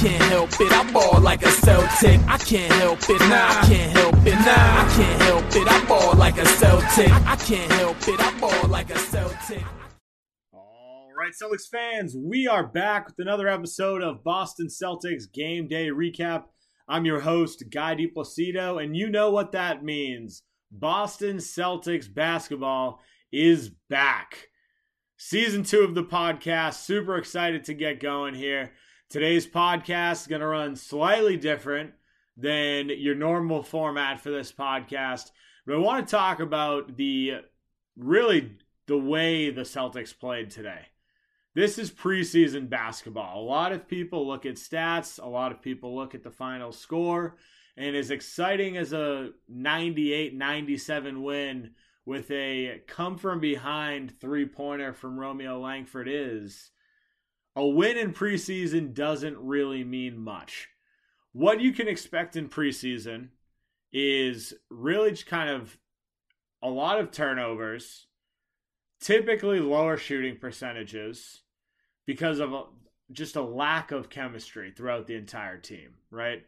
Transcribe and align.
can't 0.00 0.22
help 0.22 0.50
it. 0.58 0.72
I 0.72 0.90
ball 0.92 1.20
like 1.20 1.42
a 1.42 1.50
Celtic. 1.50 2.20
I 2.26 2.38
can't 2.38 2.72
help 2.72 3.00
it. 3.02 3.20
Nah, 3.20 3.48
I 3.50 3.66
can't 3.68 3.92
help 3.92 4.14
it. 4.26 4.32
Nah, 4.32 4.46
I 4.46 4.92
can't 4.96 5.22
help 5.22 5.44
it. 5.54 5.68
I 5.70 5.84
ball 5.84 6.16
like 6.16 6.38
a 6.38 6.46
Celtic. 6.46 7.12
I 7.26 7.36
can't 7.36 7.70
help 7.72 8.08
it. 8.08 8.18
I 8.18 8.40
ball 8.40 8.68
like 8.68 8.88
a 8.88 8.98
Celtic. 8.98 9.62
All 10.54 11.10
right, 11.18 11.32
Celtics 11.32 11.68
fans, 11.70 12.16
we 12.16 12.46
are 12.46 12.66
back 12.66 13.08
with 13.08 13.18
another 13.18 13.46
episode 13.46 14.00
of 14.00 14.24
Boston 14.24 14.68
Celtics 14.68 15.30
Game 15.30 15.68
Day 15.68 15.88
Recap. 15.88 16.44
I'm 16.88 17.04
your 17.04 17.20
host, 17.20 17.64
Guy 17.70 17.94
DiPlacido, 17.94 18.82
and 18.82 18.96
you 18.96 19.10
know 19.10 19.30
what 19.30 19.52
that 19.52 19.84
means. 19.84 20.44
Boston 20.72 21.36
Celtics 21.36 22.12
basketball 22.12 23.00
is 23.30 23.70
back. 23.90 24.46
Season 25.18 25.62
two 25.62 25.80
of 25.80 25.94
the 25.94 26.04
podcast. 26.04 26.84
Super 26.84 27.18
excited 27.18 27.64
to 27.64 27.74
get 27.74 28.00
going 28.00 28.34
here. 28.34 28.72
Today's 29.10 29.44
podcast 29.44 30.20
is 30.20 30.26
going 30.28 30.40
to 30.40 30.46
run 30.46 30.76
slightly 30.76 31.36
different 31.36 31.94
than 32.36 32.90
your 32.90 33.16
normal 33.16 33.64
format 33.64 34.20
for 34.20 34.30
this 34.30 34.52
podcast, 34.52 35.32
but 35.66 35.74
I 35.74 35.78
want 35.78 36.06
to 36.06 36.10
talk 36.12 36.38
about 36.38 36.96
the 36.96 37.38
really 37.96 38.52
the 38.86 38.96
way 38.96 39.50
the 39.50 39.62
Celtics 39.62 40.16
played 40.16 40.50
today. 40.50 40.82
This 41.56 41.76
is 41.76 41.90
preseason 41.90 42.70
basketball. 42.70 43.42
A 43.42 43.42
lot 43.42 43.72
of 43.72 43.88
people 43.88 44.28
look 44.28 44.46
at 44.46 44.54
stats, 44.54 45.20
a 45.20 45.28
lot 45.28 45.50
of 45.50 45.60
people 45.60 45.96
look 45.96 46.14
at 46.14 46.22
the 46.22 46.30
final 46.30 46.70
score, 46.70 47.36
and 47.76 47.96
as 47.96 48.12
exciting 48.12 48.76
as 48.76 48.92
a 48.92 49.30
98 49.48 50.36
97 50.36 51.20
win 51.20 51.72
with 52.04 52.30
a 52.30 52.80
come 52.86 53.18
from 53.18 53.40
behind 53.40 54.20
three 54.20 54.46
pointer 54.46 54.92
from 54.92 55.18
Romeo 55.18 55.58
Langford 55.58 56.06
is, 56.08 56.70
a 57.56 57.66
win 57.66 57.96
in 57.96 58.12
preseason 58.12 58.94
doesn't 58.94 59.38
really 59.38 59.84
mean 59.84 60.18
much. 60.18 60.68
What 61.32 61.60
you 61.60 61.72
can 61.72 61.88
expect 61.88 62.36
in 62.36 62.48
preseason 62.48 63.28
is 63.92 64.54
really 64.70 65.10
just 65.10 65.26
kind 65.26 65.50
of 65.50 65.76
a 66.62 66.68
lot 66.68 67.00
of 67.00 67.10
turnovers, 67.10 68.06
typically 69.00 69.60
lower 69.60 69.96
shooting 69.96 70.36
percentages 70.36 71.42
because 72.06 72.38
of 72.38 72.52
a, 72.52 72.64
just 73.12 73.36
a 73.36 73.42
lack 73.42 73.92
of 73.92 74.10
chemistry 74.10 74.72
throughout 74.76 75.06
the 75.06 75.14
entire 75.14 75.58
team, 75.58 75.94
right? 76.10 76.44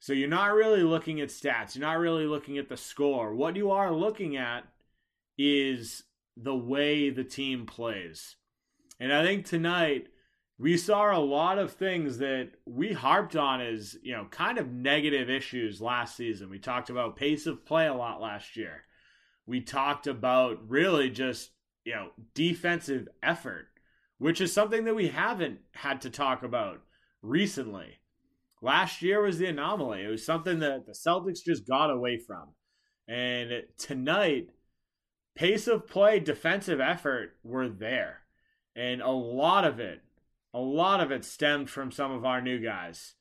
So 0.00 0.12
you're 0.12 0.28
not 0.28 0.52
really 0.52 0.82
looking 0.82 1.20
at 1.20 1.28
stats, 1.28 1.76
you're 1.76 1.86
not 1.86 1.98
really 1.98 2.26
looking 2.26 2.58
at 2.58 2.68
the 2.68 2.76
score. 2.76 3.34
What 3.34 3.56
you 3.56 3.70
are 3.70 3.92
looking 3.92 4.36
at 4.36 4.64
is 5.38 6.02
the 6.36 6.54
way 6.54 7.10
the 7.10 7.24
team 7.24 7.66
plays. 7.66 8.36
And 8.98 9.12
I 9.12 9.24
think 9.24 9.46
tonight 9.46 10.08
we 10.62 10.76
saw 10.76 11.16
a 11.16 11.18
lot 11.18 11.58
of 11.58 11.72
things 11.72 12.18
that 12.18 12.50
we 12.64 12.92
harped 12.92 13.34
on 13.34 13.60
as, 13.60 13.96
you 14.00 14.12
know, 14.12 14.26
kind 14.30 14.58
of 14.58 14.70
negative 14.70 15.28
issues 15.28 15.80
last 15.80 16.16
season. 16.16 16.48
We 16.50 16.60
talked 16.60 16.88
about 16.88 17.16
pace 17.16 17.46
of 17.46 17.66
play 17.66 17.88
a 17.88 17.94
lot 17.94 18.20
last 18.20 18.56
year. 18.56 18.84
We 19.44 19.60
talked 19.60 20.06
about 20.06 20.70
really 20.70 21.10
just, 21.10 21.50
you 21.84 21.94
know, 21.94 22.10
defensive 22.32 23.08
effort, 23.24 23.66
which 24.18 24.40
is 24.40 24.52
something 24.52 24.84
that 24.84 24.94
we 24.94 25.08
haven't 25.08 25.58
had 25.72 26.00
to 26.02 26.10
talk 26.10 26.44
about 26.44 26.80
recently. 27.22 27.98
Last 28.62 29.02
year 29.02 29.20
was 29.20 29.38
the 29.38 29.46
anomaly. 29.46 30.04
It 30.04 30.10
was 30.10 30.24
something 30.24 30.60
that 30.60 30.86
the 30.86 30.92
Celtics 30.92 31.42
just 31.44 31.66
got 31.66 31.90
away 31.90 32.20
from. 32.24 32.50
And 33.08 33.64
tonight, 33.78 34.46
pace 35.34 35.66
of 35.66 35.88
play, 35.88 36.20
defensive 36.20 36.80
effort 36.80 37.32
were 37.42 37.68
there. 37.68 38.18
And 38.76 39.02
a 39.02 39.10
lot 39.10 39.64
of 39.64 39.80
it, 39.80 40.02
a 40.54 40.58
lot 40.58 41.00
of 41.00 41.10
it 41.10 41.24
stemmed 41.24 41.70
from 41.70 41.90
some 41.90 42.12
of 42.12 42.24
our 42.24 42.40
new 42.40 42.58
guys. 42.58 43.14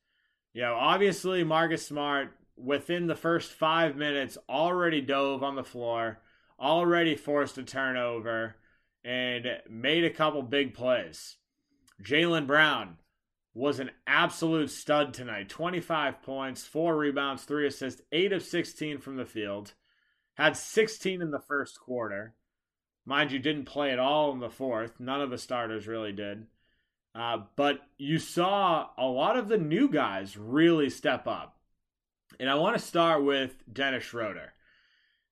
You 0.53 0.63
know, 0.63 0.75
obviously, 0.75 1.43
Marcus 1.43 1.85
Smart, 1.85 2.31
within 2.57 3.07
the 3.07 3.15
first 3.15 3.51
five 3.51 3.95
minutes, 3.95 4.37
already 4.49 5.01
dove 5.01 5.43
on 5.43 5.55
the 5.55 5.63
floor, 5.63 6.19
already 6.59 7.15
forced 7.15 7.57
a 7.57 7.63
turnover, 7.63 8.55
and 9.03 9.45
made 9.69 10.03
a 10.03 10.09
couple 10.09 10.41
big 10.41 10.73
plays. 10.73 11.37
Jaylen 12.03 12.47
Brown 12.47 12.97
was 13.53 13.79
an 13.79 13.91
absolute 14.07 14.69
stud 14.69 15.13
tonight 15.13 15.49
25 15.49 16.21
points, 16.21 16.65
four 16.65 16.97
rebounds, 16.97 17.43
three 17.43 17.67
assists, 17.67 18.01
eight 18.11 18.31
of 18.31 18.43
16 18.43 18.99
from 18.99 19.17
the 19.17 19.25
field 19.25 19.73
had 20.35 20.57
16 20.57 21.21
in 21.21 21.31
the 21.31 21.39
first 21.39 21.79
quarter. 21.79 22.33
Mind 23.05 23.31
you, 23.31 23.39
didn't 23.39 23.65
play 23.65 23.91
at 23.91 23.99
all 23.99 24.31
in 24.31 24.39
the 24.39 24.49
fourth. 24.49 24.99
None 24.99 25.21
of 25.21 25.29
the 25.29 25.37
starters 25.37 25.87
really 25.87 26.11
did. 26.11 26.45
Uh, 27.13 27.39
but 27.55 27.81
you 27.97 28.19
saw 28.19 28.87
a 28.97 29.05
lot 29.05 29.37
of 29.37 29.47
the 29.47 29.57
new 29.57 29.89
guys 29.89 30.37
really 30.37 30.89
step 30.89 31.27
up. 31.27 31.57
And 32.39 32.49
I 32.49 32.55
want 32.55 32.77
to 32.77 32.83
start 32.83 33.23
with 33.23 33.63
Dennis 33.71 34.03
Schroeder. 34.03 34.53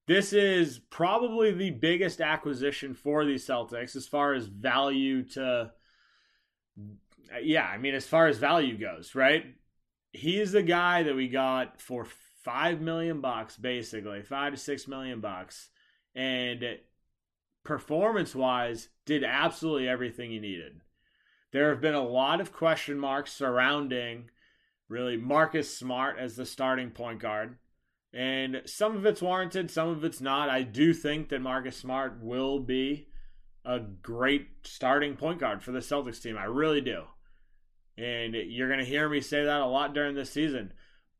This 0.05 0.33
is 0.33 0.79
probably 0.89 1.51
the 1.51 1.71
biggest 1.71 2.19
acquisition 2.19 2.93
for 2.93 3.25
the 3.25 3.35
Celtics 3.35 3.95
as 3.95 4.07
far 4.07 4.33
as 4.33 4.47
value 4.47 5.23
to. 5.29 5.71
Yeah, 7.41 7.65
I 7.65 7.77
mean, 7.77 7.93
as 7.93 8.07
far 8.07 8.27
as 8.27 8.39
value 8.39 8.77
goes, 8.77 9.13
right? 9.13 9.45
He's 10.11 10.51
the 10.51 10.63
guy 10.63 11.03
that 11.03 11.15
we 11.15 11.27
got 11.27 11.79
for 11.79 12.07
five 12.43 12.81
million 12.81 13.21
bucks, 13.21 13.55
basically 13.55 14.23
five 14.23 14.53
to 14.53 14.57
six 14.57 14.87
million 14.87 15.21
bucks, 15.21 15.69
and 16.15 16.63
performance 17.63 18.33
wise, 18.33 18.89
did 19.05 19.23
absolutely 19.23 19.87
everything 19.87 20.31
he 20.31 20.39
needed. 20.39 20.81
There 21.51 21.69
have 21.69 21.81
been 21.81 21.95
a 21.95 22.07
lot 22.07 22.41
of 22.41 22.53
question 22.53 22.99
marks 22.99 23.33
surrounding 23.33 24.29
really 24.87 25.17
Marcus 25.17 25.75
Smart 25.75 26.17
as 26.19 26.35
the 26.35 26.45
starting 26.45 26.91
point 26.91 27.19
guard. 27.19 27.57
And 28.11 28.63
some 28.65 28.95
of 28.95 29.05
it's 29.05 29.21
warranted, 29.21 29.69
some 29.69 29.89
of 29.89 30.03
it's 30.03 30.19
not. 30.21 30.49
I 30.49 30.63
do 30.63 30.93
think 30.93 31.29
that 31.29 31.41
Marcus 31.41 31.77
Smart 31.77 32.19
will 32.21 32.59
be 32.59 33.07
a 33.63 33.79
great 33.79 34.47
starting 34.63 35.15
point 35.15 35.39
guard 35.39 35.63
for 35.63 35.71
the 35.71 35.79
Celtics 35.79 36.21
team. 36.21 36.37
I 36.37 36.45
really 36.45 36.81
do. 36.81 37.03
And 37.97 38.33
you're 38.33 38.69
going 38.69 38.79
to 38.79 38.85
hear 38.85 39.09
me 39.09 39.21
say 39.21 39.43
that 39.43 39.61
a 39.61 39.65
lot 39.65 39.93
during 39.93 40.15
this 40.15 40.31
season. 40.31 40.73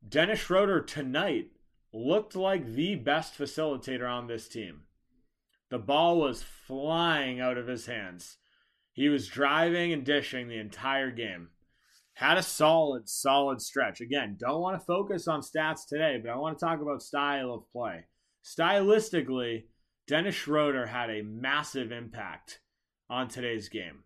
Dennis 0.06 0.40
Schroeder 0.40 0.80
tonight 0.80 1.50
looked 1.92 2.34
like 2.34 2.66
the 2.66 2.94
best 2.96 3.38
facilitator 3.38 4.10
on 4.10 4.26
this 4.26 4.48
team. 4.48 4.82
The 5.68 5.78
ball 5.78 6.18
was 6.18 6.42
flying 6.42 7.38
out 7.40 7.58
of 7.58 7.66
his 7.66 7.86
hands. 7.86 8.38
He 8.92 9.08
was 9.08 9.28
driving 9.28 9.92
and 9.92 10.04
dishing 10.04 10.48
the 10.48 10.58
entire 10.58 11.10
game. 11.10 11.48
Had 12.14 12.36
a 12.36 12.42
solid, 12.42 13.08
solid 13.08 13.60
stretch. 13.62 14.00
Again, 14.00 14.36
don't 14.38 14.60
want 14.60 14.78
to 14.78 14.84
focus 14.84 15.26
on 15.26 15.40
stats 15.40 15.86
today, 15.88 16.20
but 16.22 16.30
I 16.30 16.36
want 16.36 16.58
to 16.58 16.64
talk 16.64 16.80
about 16.80 17.02
style 17.02 17.54
of 17.54 17.70
play. 17.72 18.04
Stylistically, 18.44 19.64
Dennis 20.06 20.34
Schroeder 20.34 20.86
had 20.86 21.08
a 21.08 21.22
massive 21.22 21.92
impact 21.92 22.60
on 23.08 23.28
today's 23.28 23.68
game. 23.68 24.04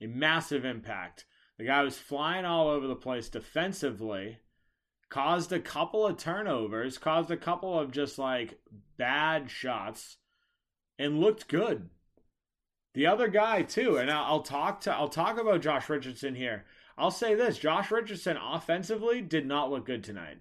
A 0.00 0.06
massive 0.06 0.64
impact. 0.64 1.24
The 1.58 1.66
guy 1.66 1.82
was 1.82 1.98
flying 1.98 2.44
all 2.44 2.68
over 2.68 2.86
the 2.86 2.96
place 2.96 3.28
defensively 3.28 4.38
caused 5.08 5.52
a 5.52 5.60
couple 5.60 6.06
of 6.06 6.16
turnovers, 6.16 6.98
caused 6.98 7.30
a 7.30 7.36
couple 7.36 7.78
of 7.78 7.92
just 7.92 8.18
like 8.18 8.58
bad 8.98 9.50
shots, 9.50 10.16
and 10.98 11.20
looked 11.20 11.48
good. 11.48 11.88
The 12.96 13.06
other 13.06 13.28
guy 13.28 13.60
too, 13.60 13.98
and 13.98 14.10
I'll 14.10 14.40
talk 14.40 14.80
to 14.80 14.92
I'll 14.94 15.10
talk 15.10 15.38
about 15.38 15.60
Josh 15.60 15.90
Richardson 15.90 16.34
here. 16.34 16.64
I'll 16.96 17.10
say 17.10 17.34
this: 17.34 17.58
Josh 17.58 17.90
Richardson 17.90 18.38
offensively 18.38 19.20
did 19.20 19.46
not 19.46 19.70
look 19.70 19.84
good 19.84 20.02
tonight. 20.02 20.38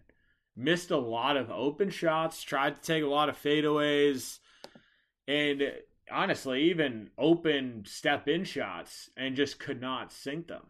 Missed 0.56 0.90
a 0.90 0.98
lot 0.98 1.36
of 1.36 1.52
open 1.52 1.90
shots, 1.90 2.42
tried 2.42 2.78
to 2.78 2.82
take 2.82 3.04
a 3.04 3.08
lot 3.08 3.28
of 3.28 3.36
fadeaways, 3.38 4.40
and 5.28 5.64
honestly, 6.10 6.64
even 6.64 7.10
open 7.18 7.84
step 7.86 8.30
in 8.30 8.46
shots, 8.46 9.10
and 9.18 9.36
just 9.36 9.60
could 9.60 9.82
not 9.82 10.14
sink 10.14 10.48
them. 10.48 10.68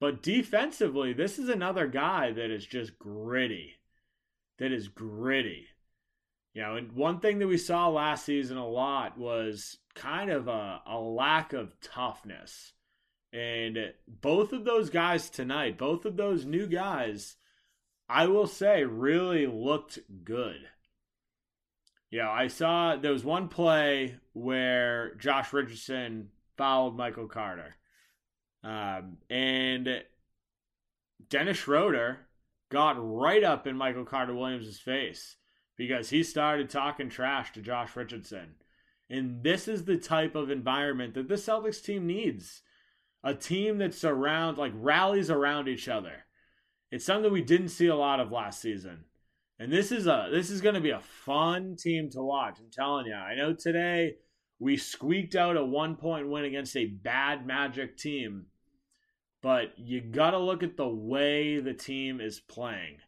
But 0.00 0.22
defensively, 0.22 1.14
this 1.14 1.38
is 1.38 1.48
another 1.48 1.86
guy 1.86 2.30
that 2.32 2.50
is 2.50 2.66
just 2.66 2.98
gritty. 2.98 3.76
That 4.58 4.70
is 4.70 4.88
gritty. 4.88 5.68
You 6.52 6.60
know, 6.60 6.76
and 6.76 6.92
one 6.92 7.20
thing 7.20 7.38
that 7.38 7.48
we 7.48 7.56
saw 7.56 7.88
last 7.88 8.26
season 8.26 8.58
a 8.58 8.68
lot 8.68 9.16
was 9.16 9.78
kind 9.94 10.30
of 10.30 10.48
a, 10.48 10.80
a 10.86 10.98
lack 10.98 11.52
of 11.52 11.74
toughness. 11.80 12.72
And 13.32 13.92
both 14.08 14.52
of 14.52 14.64
those 14.64 14.90
guys 14.90 15.30
tonight, 15.30 15.78
both 15.78 16.04
of 16.04 16.16
those 16.16 16.44
new 16.44 16.66
guys, 16.66 17.36
I 18.08 18.26
will 18.26 18.46
say, 18.46 18.84
really 18.84 19.46
looked 19.46 20.00
good. 20.24 20.66
Yeah, 22.10 22.28
I 22.28 22.48
saw 22.48 22.96
there 22.96 23.12
was 23.12 23.24
one 23.24 23.48
play 23.48 24.16
where 24.32 25.14
Josh 25.14 25.52
Richardson 25.52 26.30
fouled 26.56 26.96
Michael 26.96 27.28
Carter. 27.28 27.76
Um, 28.64 29.18
and 29.30 30.02
Dennis 31.28 31.58
Schroeder 31.58 32.26
got 32.70 32.96
right 32.98 33.44
up 33.44 33.66
in 33.66 33.76
Michael 33.76 34.04
Carter 34.04 34.34
Williams' 34.34 34.78
face 34.78 35.36
because 35.76 36.10
he 36.10 36.22
started 36.22 36.68
talking 36.68 37.08
trash 37.08 37.52
to 37.52 37.62
Josh 37.62 37.94
Richardson. 37.94 38.56
And 39.10 39.42
this 39.42 39.66
is 39.66 39.84
the 39.84 39.96
type 39.96 40.36
of 40.36 40.50
environment 40.50 41.14
that 41.14 41.28
the 41.28 41.34
Celtics 41.34 41.82
team 41.82 42.06
needs. 42.06 42.62
A 43.22 43.34
team 43.34 43.78
that 43.78 43.92
surrounds, 43.92 44.58
like 44.58 44.72
rallies 44.74 45.28
around 45.28 45.68
each 45.68 45.88
other. 45.88 46.24
It's 46.90 47.04
something 47.04 47.30
we 47.30 47.42
didn't 47.42 47.68
see 47.68 47.88
a 47.88 47.96
lot 47.96 48.20
of 48.20 48.32
last 48.32 48.62
season. 48.62 49.04
And 49.58 49.70
this 49.70 49.92
is 49.92 50.06
a 50.06 50.28
this 50.32 50.48
is 50.48 50.62
going 50.62 50.76
to 50.76 50.80
be 50.80 50.90
a 50.90 51.00
fun 51.00 51.76
team 51.76 52.08
to 52.12 52.22
watch. 52.22 52.56
I'm 52.58 52.70
telling 52.72 53.06
you. 53.06 53.14
I 53.14 53.34
know 53.34 53.52
today 53.52 54.14
we 54.58 54.78
squeaked 54.78 55.34
out 55.34 55.58
a 55.58 55.64
one 55.64 55.96
point 55.96 56.30
win 56.30 56.46
against 56.46 56.76
a 56.76 56.86
bad 56.86 57.46
Magic 57.46 57.98
team, 57.98 58.46
but 59.42 59.78
you 59.78 60.00
got 60.00 60.30
to 60.30 60.38
look 60.38 60.62
at 60.62 60.78
the 60.78 60.88
way 60.88 61.60
the 61.60 61.74
team 61.74 62.22
is 62.22 62.40
playing. 62.40 62.98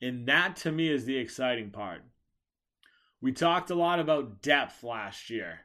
And 0.00 0.26
that 0.26 0.56
to 0.56 0.72
me 0.72 0.88
is 0.88 1.04
the 1.04 1.16
exciting 1.16 1.70
part. 1.70 2.02
We 3.22 3.30
talked 3.30 3.70
a 3.70 3.76
lot 3.76 4.00
about 4.00 4.42
depth 4.42 4.82
last 4.82 5.30
year 5.30 5.60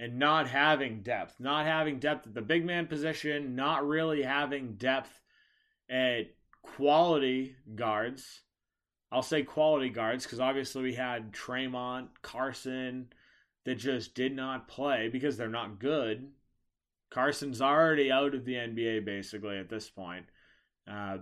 and 0.00 0.18
not 0.18 0.48
having 0.48 1.02
depth, 1.02 1.38
not 1.38 1.66
having 1.66 1.98
depth 1.98 2.26
at 2.26 2.34
the 2.34 2.40
big 2.40 2.64
man 2.64 2.86
position, 2.86 3.54
not 3.54 3.86
really 3.86 4.22
having 4.22 4.76
depth 4.76 5.20
at 5.90 6.34
quality 6.62 7.54
guards. 7.74 8.40
I'll 9.12 9.22
say 9.22 9.42
quality 9.42 9.90
guards 9.90 10.24
because 10.24 10.40
obviously 10.40 10.82
we 10.82 10.94
had 10.94 11.34
Tremont, 11.34 12.22
Carson 12.22 13.08
that 13.66 13.74
just 13.76 14.14
did 14.14 14.34
not 14.34 14.66
play 14.66 15.10
because 15.10 15.36
they're 15.36 15.48
not 15.48 15.78
good. 15.78 16.28
Carson's 17.10 17.60
already 17.60 18.10
out 18.10 18.34
of 18.34 18.46
the 18.46 18.54
NBA 18.54 19.04
basically 19.04 19.58
at 19.58 19.68
this 19.68 19.90
point. 19.90 20.24
Uh, 20.90 21.18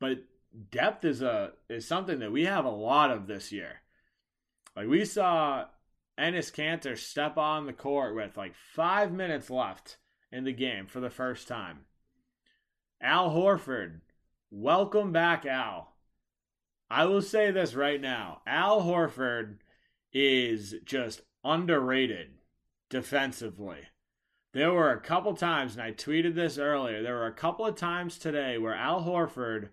but 0.00 0.24
depth 0.70 1.04
is 1.04 1.20
a 1.20 1.52
is 1.68 1.86
something 1.86 2.20
that 2.20 2.32
we 2.32 2.46
have 2.46 2.64
a 2.64 2.70
lot 2.70 3.10
of 3.10 3.26
this 3.26 3.52
year. 3.52 3.82
Like 4.76 4.88
we 4.88 5.04
saw 5.04 5.66
Enes 6.18 6.52
Kanter 6.52 6.98
step 6.98 7.38
on 7.38 7.66
the 7.66 7.72
court 7.72 8.14
with 8.14 8.36
like 8.36 8.54
five 8.54 9.12
minutes 9.12 9.48
left 9.48 9.98
in 10.32 10.44
the 10.44 10.52
game 10.52 10.86
for 10.86 11.00
the 11.00 11.10
first 11.10 11.46
time. 11.46 11.80
Al 13.00 13.30
Horford, 13.30 14.00
welcome 14.50 15.12
back, 15.12 15.46
Al. 15.46 15.94
I 16.90 17.04
will 17.04 17.22
say 17.22 17.50
this 17.50 17.74
right 17.74 18.00
now 18.00 18.42
Al 18.46 18.82
Horford 18.82 19.58
is 20.12 20.74
just 20.84 21.22
underrated 21.44 22.32
defensively. 22.90 23.80
There 24.52 24.72
were 24.72 24.92
a 24.92 25.00
couple 25.00 25.34
times, 25.34 25.74
and 25.74 25.82
I 25.82 25.92
tweeted 25.92 26.34
this 26.34 26.58
earlier, 26.58 27.02
there 27.02 27.14
were 27.14 27.26
a 27.26 27.32
couple 27.32 27.66
of 27.66 27.74
times 27.74 28.18
today 28.18 28.56
where 28.58 28.74
Al 28.74 29.02
Horford 29.02 29.70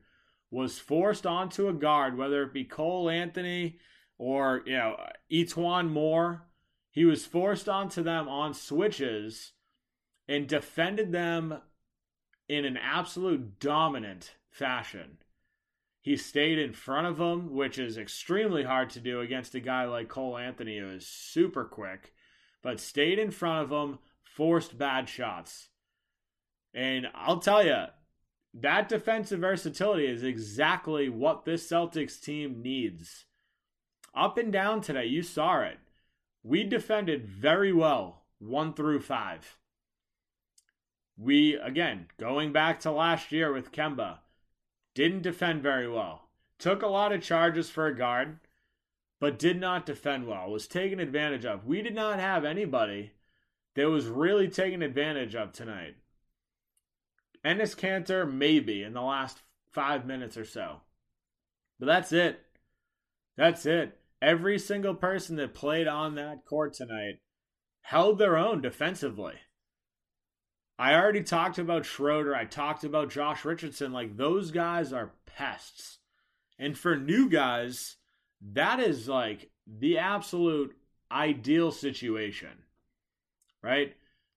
was 0.50 0.80
forced 0.80 1.26
onto 1.26 1.68
a 1.68 1.74
guard, 1.74 2.18
whether 2.18 2.44
it 2.44 2.54
be 2.54 2.64
Cole 2.64 3.10
Anthony 3.10 3.80
or 4.22 4.62
you 4.68 4.74
know 4.74 4.96
E'Twaun 5.32 5.90
Moore. 5.90 6.44
He 6.92 7.06
was 7.06 7.26
forced 7.26 7.68
onto 7.68 8.04
them 8.04 8.30
on 8.30 8.54
switches 8.54 9.54
and 10.28 10.48
defended 10.48 11.12
them 11.12 11.58
in 12.48 12.64
an 12.64 12.78
absolute 12.78 13.60
dominant 13.60 14.36
fashion. 14.52 15.18
He 16.02 16.18
stayed 16.18 16.60
in 16.60 16.74
front 16.74 17.08
of 17.08 17.18
them, 17.18 17.56
which 17.56 17.80
is 17.80 17.98
extremely 17.98 18.64
hard 18.64 18.92
to 18.92 19.00
do 19.00 19.22
against 19.22 19.56
a 19.56 19.60
guy 19.60 19.86
like 19.86 20.10
Cole 20.10 20.38
Anthony, 20.38 20.78
who 20.78 20.90
is 20.92 21.08
super 21.08 21.64
quick, 21.64 22.14
but 22.62 22.80
stayed 22.80 23.18
in 23.18 23.32
front 23.32 23.64
of 23.64 23.70
them, 23.70 24.00
forced 24.24 24.78
bad 24.78 25.10
shots. 25.10 25.70
And 26.74 27.08
I'll 27.16 27.40
tell 27.40 27.66
you, 27.66 27.86
that 28.54 28.90
defensive 28.90 29.40
versatility 29.40 30.06
is 30.06 30.24
exactly 30.24 31.10
what 31.10 31.46
this 31.46 31.68
Celtics 31.68 32.22
team 32.22 32.62
needs. 32.62 33.26
Up 34.14 34.38
and 34.38 34.52
down 34.52 34.82
today, 34.82 35.06
you 35.06 35.24
saw 35.24 35.62
it. 35.62 35.78
We 36.44 36.64
defended 36.64 37.26
very 37.26 37.72
well, 37.72 38.24
one 38.40 38.74
through 38.74 39.02
five. 39.02 39.58
We, 41.18 41.56
again, 41.56 42.08
going 42.18 42.52
back 42.52 42.80
to 42.82 42.92
last 42.92 43.32
year 43.32 43.54
with 43.54 43.72
Kemba, 43.72 44.18
didn't 44.94 45.22
defend 45.22 45.62
very 45.62 45.88
well. 45.88 46.28
Took 46.58 46.82
a 46.82 46.88
lot 46.88 47.12
of 47.12 47.22
charges 47.22 47.70
for 47.70 47.88
a 47.88 47.96
guard, 47.96 48.40
but 49.20 49.40
did 49.40 49.60
not 49.60 49.86
defend 49.86 50.28
well. 50.28 50.50
Was 50.50 50.68
taken 50.68 51.00
advantage 51.00 51.46
of. 51.46 51.66
We 51.66 51.82
did 51.82 51.96
not 51.96 52.20
have 52.20 52.44
anybody 52.44 53.12
that 53.76 53.90
was 53.90 54.08
really 54.08 54.48
taken 54.48 54.82
advantage 54.82 55.36
of 55.36 55.54
tonight. 55.54 55.96
Enes 57.46 57.76
Kanter, 57.76 58.32
maybe 58.32 58.84
in 58.84 58.94
the 58.94 59.02
last 59.02 59.42
five 59.72 60.06
minutes 60.06 60.38
or 60.38 60.46
so. 60.46 60.82
But 61.80 61.86
that's 61.86 62.12
it. 62.12 62.42
That's 63.38 63.66
it. 63.66 63.98
Every 64.22 64.60
single 64.60 64.96
person 64.96 65.36
that 65.38 65.54
played 65.54 65.88
on 65.88 66.16
that 66.16 66.46
court 66.46 66.74
tonight 66.74 67.20
held 67.82 68.20
their 68.20 68.38
own 68.38 68.62
defensively. 68.62 69.36
I 70.78 70.94
already 70.96 71.24
talked 71.24 71.58
about 71.58 71.86
Schroeder. 71.86 72.36
I 72.36 72.46
talked 72.46 72.84
about 72.84 73.12
Josh 73.12 73.46
Richardson. 73.46 73.92
Like, 73.92 74.18
those 74.18 74.52
guys 74.52 74.94
are 74.94 75.14
pests. 75.26 76.00
And 76.58 76.78
for 76.78 76.96
new 76.96 77.30
guys, 77.30 77.98
that 78.54 78.80
is 78.80 79.08
like 79.08 79.50
the 79.68 79.98
absolute 79.98 80.76
ideal 81.12 81.72
situation, 81.72 82.64
right? 83.64 83.94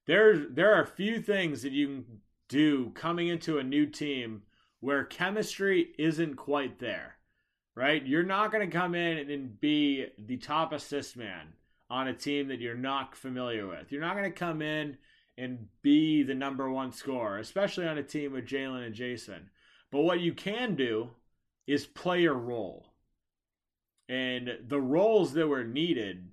There, 0.07 0.37
there 0.37 0.75
are 0.75 0.83
a 0.83 0.87
few 0.87 1.21
things 1.21 1.63
that 1.63 1.73
you 1.73 1.87
can 1.87 2.05
do 2.49 2.91
coming 2.95 3.29
into 3.29 3.59
a 3.59 3.65
new 3.65 3.87
team 3.87 4.43
where 4.81 5.05
chemistry 5.05 5.95
isn't 5.99 6.37
quite 6.37 6.79
there, 6.79 7.17
right? 7.76 8.05
You're 8.06 8.23
not 8.23 8.53
going 8.53 8.69
to 8.69 8.76
come 8.76 8.94
in 8.94 9.31
and 9.31 9.61
be 9.61 10.06
the 10.19 10.37
top 10.37 10.73
assist 10.73 11.17
man 11.17 11.55
on 11.91 12.09
a 12.09 12.15
team 12.15 12.49
that 12.49 12.61
you're 12.61 12.75
not 12.75 13.17
familiar 13.17 13.67
with. 13.67 13.91
You're 13.91 14.00
not 14.00 14.17
going 14.17 14.31
to 14.31 14.38
come 14.38 14.62
in 14.62 14.97
and 15.37 15.67
be 15.82 16.23
the 16.23 16.35
number 16.35 16.71
one 16.71 16.93
scorer, 16.93 17.38
especially 17.38 17.87
on 17.87 17.99
a 17.99 18.03
team 18.03 18.32
with 18.32 18.47
Jaylen 18.47 18.87
and 18.87 18.94
Jayson. 18.94 19.50
But 19.91 20.03
what 20.03 20.21
you 20.21 20.32
can 20.32 20.76
do 20.76 21.11
is 21.67 21.87
play 21.87 22.23
your 22.23 22.35
role. 22.35 22.87
And 24.09 24.59
the 24.67 24.81
roles 24.81 25.32
that 25.32 25.49
were 25.49 25.65
needed, 25.65 26.29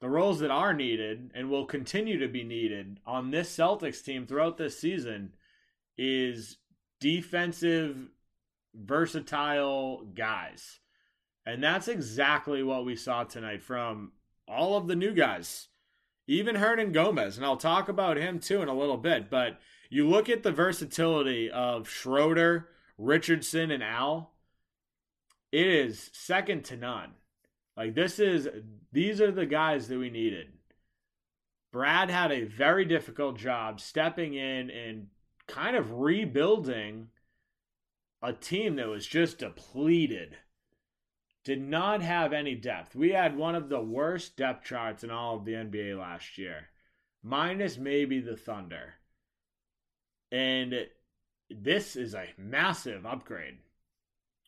the 0.00 0.08
roles 0.08 0.40
that 0.40 0.50
are 0.50 0.74
needed 0.74 1.30
and 1.34 1.48
will 1.48 1.64
continue 1.64 2.18
to 2.18 2.28
be 2.28 2.42
needed 2.42 2.98
on 3.06 3.30
this 3.30 3.56
Celtics 3.56 4.04
team 4.04 4.26
throughout 4.26 4.58
this 4.58 4.78
season 4.78 5.32
is 5.96 6.58
defensive, 7.00 7.96
versatile 8.74 10.04
guys. 10.14 10.80
And 11.44 11.62
that's 11.62 11.88
exactly 11.88 12.62
what 12.62 12.84
we 12.84 12.94
saw 12.96 13.24
tonight 13.24 13.62
from 13.62 14.12
all 14.46 14.76
of 14.76 14.86
the 14.86 14.96
new 14.96 15.12
guys, 15.12 15.68
even 16.26 16.56
Hernangomez. 16.56 17.36
And 17.36 17.44
I'll 17.44 17.56
talk 17.56 17.88
about 17.88 18.16
him 18.16 18.38
too 18.38 18.62
in 18.62 18.68
a 18.68 18.76
little 18.76 18.96
bit. 18.96 19.28
But 19.28 19.58
you 19.90 20.08
look 20.08 20.28
at 20.28 20.42
the 20.42 20.52
versatility 20.52 21.50
of 21.50 21.88
Schroeder, 21.88 22.68
Richardson, 22.96 23.70
and 23.70 23.82
Al, 23.82 24.32
it 25.50 25.66
is 25.66 26.10
second 26.12 26.64
to 26.66 26.76
none. 26.76 27.12
Like, 27.76 27.94
this 27.94 28.18
is, 28.18 28.48
these 28.92 29.20
are 29.20 29.32
the 29.32 29.46
guys 29.46 29.88
that 29.88 29.98
we 29.98 30.10
needed. 30.10 30.48
Brad 31.72 32.10
had 32.10 32.30
a 32.30 32.44
very 32.44 32.84
difficult 32.84 33.38
job 33.38 33.80
stepping 33.80 34.34
in 34.34 34.70
and 34.70 35.06
kind 35.48 35.74
of 35.74 35.92
rebuilding 35.92 37.08
a 38.22 38.32
team 38.32 38.76
that 38.76 38.88
was 38.88 39.06
just 39.06 39.38
depleted. 39.38 40.36
Did 41.44 41.60
not 41.60 42.02
have 42.02 42.32
any 42.32 42.54
depth. 42.54 42.94
We 42.94 43.10
had 43.10 43.36
one 43.36 43.54
of 43.54 43.68
the 43.68 43.80
worst 43.80 44.36
depth 44.36 44.64
charts 44.64 45.02
in 45.02 45.10
all 45.10 45.36
of 45.36 45.44
the 45.44 45.54
NBA 45.54 45.98
last 45.98 46.38
year, 46.38 46.68
minus 47.22 47.78
maybe 47.78 48.20
the 48.20 48.36
Thunder. 48.36 48.94
And 50.30 50.86
this 51.50 51.96
is 51.96 52.14
a 52.14 52.28
massive 52.38 53.04
upgrade. 53.04 53.58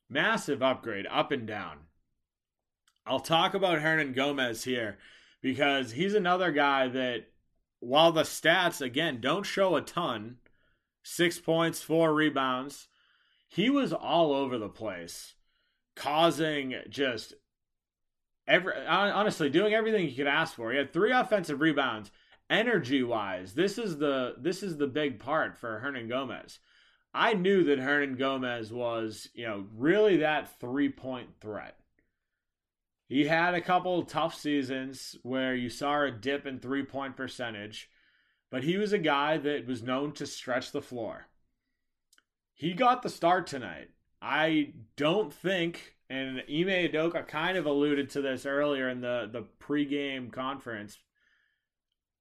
Massive 0.08 0.62
upgrade 0.62 1.06
up 1.10 1.32
and 1.32 1.46
down. 1.46 1.78
I'll 3.06 3.20
talk 3.20 3.54
about 3.54 3.80
Hernangomez 3.80 4.64
here 4.64 4.98
because 5.42 5.92
he's 5.92 6.14
another 6.14 6.52
guy 6.52 6.88
that, 6.88 7.26
while 7.80 8.12
the 8.12 8.22
stats, 8.22 8.80
again, 8.80 9.20
don't 9.20 9.44
show 9.44 9.76
a 9.76 9.82
ton, 9.82 10.38
six 11.02 11.38
points, 11.38 11.82
four 11.82 12.14
rebounds. 12.14 12.88
He 13.46 13.68
was 13.68 13.92
all 13.92 14.32
over 14.32 14.56
the 14.56 14.70
place, 14.70 15.33
causing 15.96 16.74
just 16.88 17.34
every 18.46 18.74
honestly 18.86 19.48
doing 19.48 19.74
everything 19.74 20.08
you 20.08 20.14
could 20.14 20.26
ask 20.26 20.54
for. 20.54 20.70
He 20.70 20.78
had 20.78 20.92
three 20.92 21.12
offensive 21.12 21.60
rebounds. 21.60 22.10
Energy 22.50 23.02
wise, 23.02 23.54
this 23.54 23.78
is 23.78 23.96
the 23.96 24.34
this 24.38 24.62
is 24.62 24.76
the 24.76 24.86
big 24.86 25.18
part 25.18 25.56
for 25.56 25.80
Hernangomez. 25.80 26.58
I 27.14 27.32
knew 27.32 27.64
that 27.64 27.78
Hernangomez 27.78 28.72
was, 28.72 29.28
you 29.34 29.46
know, 29.46 29.66
really 29.74 30.18
that 30.18 30.60
three 30.60 30.90
point 30.90 31.28
threat. 31.40 31.78
He 33.06 33.26
had 33.26 33.54
a 33.54 33.60
couple 33.60 34.02
tough 34.02 34.34
seasons 34.34 35.16
where 35.22 35.54
you 35.54 35.70
saw 35.70 36.02
a 36.02 36.10
dip 36.10 36.46
in 36.46 36.58
three 36.58 36.82
point 36.82 37.16
percentage, 37.16 37.88
but 38.50 38.64
he 38.64 38.76
was 38.76 38.92
a 38.92 38.98
guy 38.98 39.38
that 39.38 39.66
was 39.66 39.82
known 39.82 40.12
to 40.12 40.26
stretch 40.26 40.72
the 40.72 40.82
floor. 40.82 41.28
He 42.52 42.72
got 42.72 43.02
the 43.02 43.08
start 43.08 43.46
tonight. 43.46 43.90
I 44.24 44.72
don't 44.96 45.32
think, 45.34 45.96
and 46.08 46.38
Ime 46.48 46.88
Udoka 46.88 47.28
kind 47.28 47.58
of 47.58 47.66
alluded 47.66 48.08
to 48.10 48.22
this 48.22 48.46
earlier 48.46 48.88
in 48.88 49.02
the, 49.02 49.28
the 49.30 49.44
pregame 49.60 50.32
conference. 50.32 50.98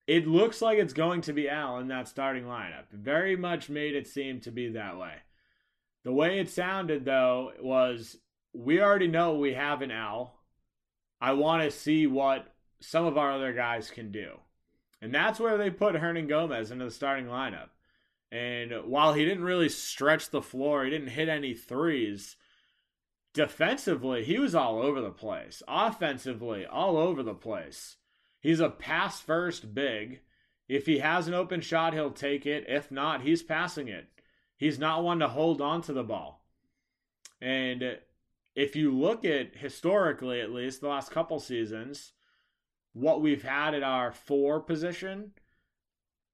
It 0.05 0.27
looks 0.27 0.61
like 0.61 0.79
it's 0.79 0.91
going 0.91 1.21
to 1.21 1.33
be 1.33 1.47
Al 1.47 1.79
in 1.79 1.87
that 1.87 2.09
starting 2.09 2.43
lineup. 2.43 2.91
Very 2.91 3.37
much 3.37 3.69
made 3.69 3.95
it 3.95 4.05
seem 4.05 4.41
to 4.41 4.51
be 4.51 4.67
that 4.71 4.97
way. 4.97 5.13
The 6.03 6.11
way 6.11 6.39
it 6.39 6.49
sounded 6.49 7.05
though 7.05 7.53
was 7.61 8.17
we 8.51 8.81
already 8.81 9.07
know 9.07 9.35
we 9.35 9.53
have 9.53 9.81
an 9.81 9.91
Al. 9.91 10.35
I 11.21 11.31
want 11.31 11.63
to 11.63 11.71
see 11.71 12.05
what 12.05 12.53
some 12.81 13.05
of 13.05 13.17
our 13.17 13.31
other 13.31 13.53
guys 13.53 13.89
can 13.89 14.11
do. 14.11 14.39
And 15.01 15.15
that's 15.15 15.39
where 15.39 15.57
they 15.57 15.69
put 15.69 15.95
Hernangomez 15.95 16.69
into 16.69 16.83
the 16.83 16.91
starting 16.91 17.27
lineup. 17.27 17.69
And 18.33 18.71
while 18.85 19.13
he 19.13 19.23
didn't 19.23 19.43
really 19.43 19.69
stretch 19.69 20.31
the 20.31 20.41
floor, 20.41 20.83
he 20.83 20.89
didn't 20.89 21.09
hit 21.09 21.29
any 21.29 21.53
threes. 21.53 22.35
Defensively, 23.31 24.23
he 24.23 24.39
was 24.39 24.55
all 24.55 24.81
over 24.81 25.01
the 25.01 25.11
place. 25.11 25.61
Offensively, 25.67 26.65
all 26.65 26.97
over 26.97 27.21
the 27.21 27.35
place. 27.35 27.97
He's 28.39 28.59
a 28.59 28.71
pass 28.71 29.21
first 29.21 29.75
big. 29.75 30.21
If 30.67 30.87
he 30.87 30.97
has 30.97 31.27
an 31.27 31.35
open 31.35 31.61
shot, 31.61 31.93
he'll 31.93 32.09
take 32.09 32.47
it. 32.47 32.65
If 32.67 32.89
not, 32.89 33.21
he's 33.21 33.43
passing 33.43 33.87
it. 33.87 34.07
He's 34.57 34.79
not 34.79 35.03
one 35.03 35.19
to 35.19 35.27
hold 35.27 35.61
on 35.61 35.83
to 35.83 35.93
the 35.93 36.03
ball. 36.03 36.43
And 37.39 37.99
if 38.55 38.75
you 38.75 38.91
look 38.91 39.25
at 39.25 39.57
historically, 39.57 40.41
at 40.41 40.51
least 40.51 40.81
the 40.81 40.87
last 40.87 41.11
couple 41.11 41.39
seasons, 41.39 42.13
what 42.93 43.21
we've 43.21 43.43
had 43.43 43.75
at 43.75 43.83
our 43.83 44.11
four 44.11 44.59
position, 44.59 45.33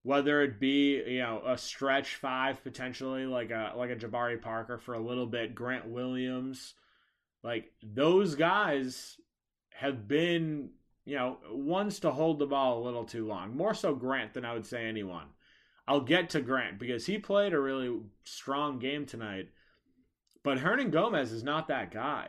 whether 0.04 0.42
it 0.42 0.60
be 0.60 1.02
you 1.06 1.20
know 1.20 1.42
a 1.46 1.58
stretch 1.58 2.16
five 2.16 2.64
potentially 2.64 3.26
like 3.26 3.52
a 3.52 3.74
like 3.76 3.90
a 3.90 3.96
Jabari 3.96 4.42
Parker 4.42 4.78
for 4.78 4.94
a 4.94 5.00
little 5.00 5.26
bit, 5.26 5.56
Grant 5.56 5.88
Williams, 5.88 6.74
like 7.44 7.72
those 7.84 8.36
guys 8.36 9.18
have 9.74 10.08
been 10.08 10.70
you 11.06 11.16
know 11.16 11.38
ones 11.52 12.00
to 12.02 12.12
hold 12.12 12.40
the 12.40 12.46
ball 12.46 12.80
a 12.80 12.86
little 12.86 13.06
too 13.06 13.28
long. 13.28 13.56
More 13.56 13.74
so 13.74 13.94
Grant 13.94 14.34
than 14.34 14.46
I 14.46 14.54
would 14.54 14.66
say 14.66 14.86
anyone. 14.86 15.28
I'll 15.88 16.02
get 16.02 16.30
to 16.32 16.42
Grant 16.42 16.78
because 16.78 17.08
he 17.08 17.18
played 17.18 17.54
a 17.54 17.60
really 17.60 18.00
strong 18.24 18.78
game 18.78 19.06
tonight. 19.06 19.50
But 20.44 20.60
Hernangomez 20.60 21.34
is 21.34 21.44
not 21.44 21.68
that 21.68 21.92
guy. 21.92 22.28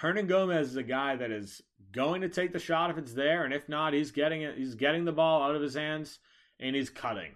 Hernangomez 0.00 0.62
is 0.62 0.76
a 0.76 0.82
guy 0.82 1.14
that 1.14 1.30
is 1.30 1.62
going 1.92 2.22
to 2.22 2.28
take 2.28 2.52
the 2.52 2.58
shot 2.58 2.90
if 2.90 2.98
it's 2.98 3.12
there, 3.12 3.44
and 3.44 3.54
if 3.54 3.68
not, 3.68 3.94
he's 3.94 4.10
getting 4.10 4.42
it. 4.42 4.58
He's 4.58 4.74
getting 4.74 5.04
the 5.04 5.12
ball 5.12 5.42
out 5.42 5.54
of 5.54 5.62
his 5.62 5.74
hands 5.74 6.18
and 6.62 6.76
he's 6.76 6.88
cutting. 6.88 7.32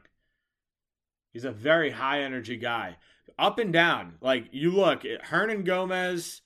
He's 1.33 1.45
a 1.45 1.53
very 1.53 1.91
high 1.91 2.23
energy 2.23 2.57
guy, 2.57 2.97
up 3.39 3.59
and 3.59 3.73
down. 3.73 4.15
Like 4.21 4.47
you 4.53 4.71
look 4.71 5.05
at 5.05 5.25
Hernangomez. 5.25 6.41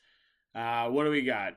Uh, 0.55 0.89
what 0.89 1.05
do 1.05 1.11
we 1.11 1.23
got? 1.23 1.57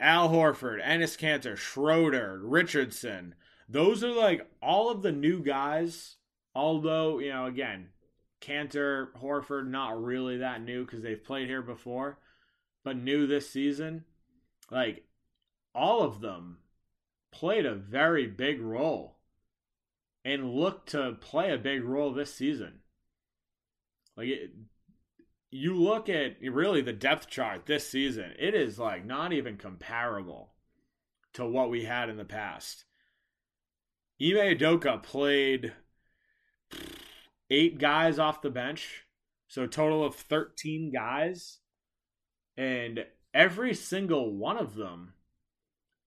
Al 0.00 0.30
Horford, 0.30 0.84
Enes 0.84 1.16
Kanter, 1.16 1.56
Schroeder, 1.56 2.40
Richardson. 2.42 3.34
Those 3.68 4.02
are 4.02 4.12
like 4.12 4.50
all 4.60 4.90
of 4.90 5.02
the 5.02 5.12
new 5.12 5.40
guys. 5.40 6.16
Although 6.54 7.20
you 7.20 7.28
know, 7.28 7.46
again, 7.46 7.90
Kanter, 8.40 9.08
Horford, 9.22 9.68
not 9.68 10.02
really 10.02 10.38
that 10.38 10.62
new 10.62 10.84
because 10.84 11.02
they've 11.02 11.22
played 11.22 11.48
here 11.48 11.62
before, 11.62 12.18
but 12.82 12.96
new 12.96 13.26
this 13.26 13.50
season. 13.50 14.04
Like 14.70 15.04
all 15.74 16.02
of 16.02 16.20
them 16.20 16.58
played 17.30 17.66
a 17.66 17.74
very 17.74 18.26
big 18.26 18.60
role 18.60 19.15
and 20.26 20.50
look 20.50 20.86
to 20.86 21.12
play 21.20 21.52
a 21.52 21.56
big 21.56 21.84
role 21.84 22.12
this 22.12 22.34
season. 22.34 22.80
Like 24.16 24.26
it, 24.26 24.50
you 25.52 25.76
look 25.76 26.08
at 26.08 26.38
really 26.42 26.82
the 26.82 26.92
depth 26.92 27.30
chart 27.30 27.66
this 27.66 27.88
season, 27.88 28.32
it 28.36 28.52
is 28.52 28.76
like 28.76 29.06
not 29.06 29.32
even 29.32 29.56
comparable 29.56 30.54
to 31.34 31.46
what 31.46 31.70
we 31.70 31.84
had 31.84 32.08
in 32.08 32.16
the 32.16 32.24
past. 32.24 32.86
Ime 34.20 34.56
Udoka 34.56 35.00
played 35.00 35.72
eight 37.48 37.78
guys 37.78 38.18
off 38.18 38.42
the 38.42 38.50
bench, 38.50 39.04
so 39.46 39.64
total 39.64 40.04
of 40.04 40.16
13 40.16 40.90
guys. 40.92 41.60
And 42.56 43.04
every 43.32 43.74
single 43.74 44.34
one 44.34 44.56
of 44.56 44.74
them 44.74 45.12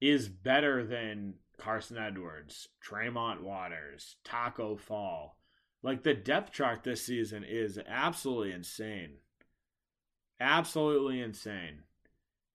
is 0.01 0.27
better 0.27 0.85
than 0.85 1.35
Carson 1.59 1.97
Edwards, 1.97 2.67
Tremont 2.81 3.43
Waters, 3.43 4.15
Taco 4.23 4.75
Fall. 4.75 5.37
Like 5.81 6.03
the 6.03 6.13
depth 6.13 6.51
chart 6.51 6.83
this 6.83 7.05
season 7.05 7.43
is 7.47 7.79
absolutely 7.87 8.51
insane. 8.51 9.17
Absolutely 10.39 11.21
insane. 11.21 11.83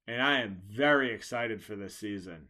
And 0.07 0.21
I 0.21 0.41
am 0.41 0.61
very 0.69 1.15
excited 1.15 1.63
for 1.63 1.77
this 1.77 1.97
season. 1.97 2.49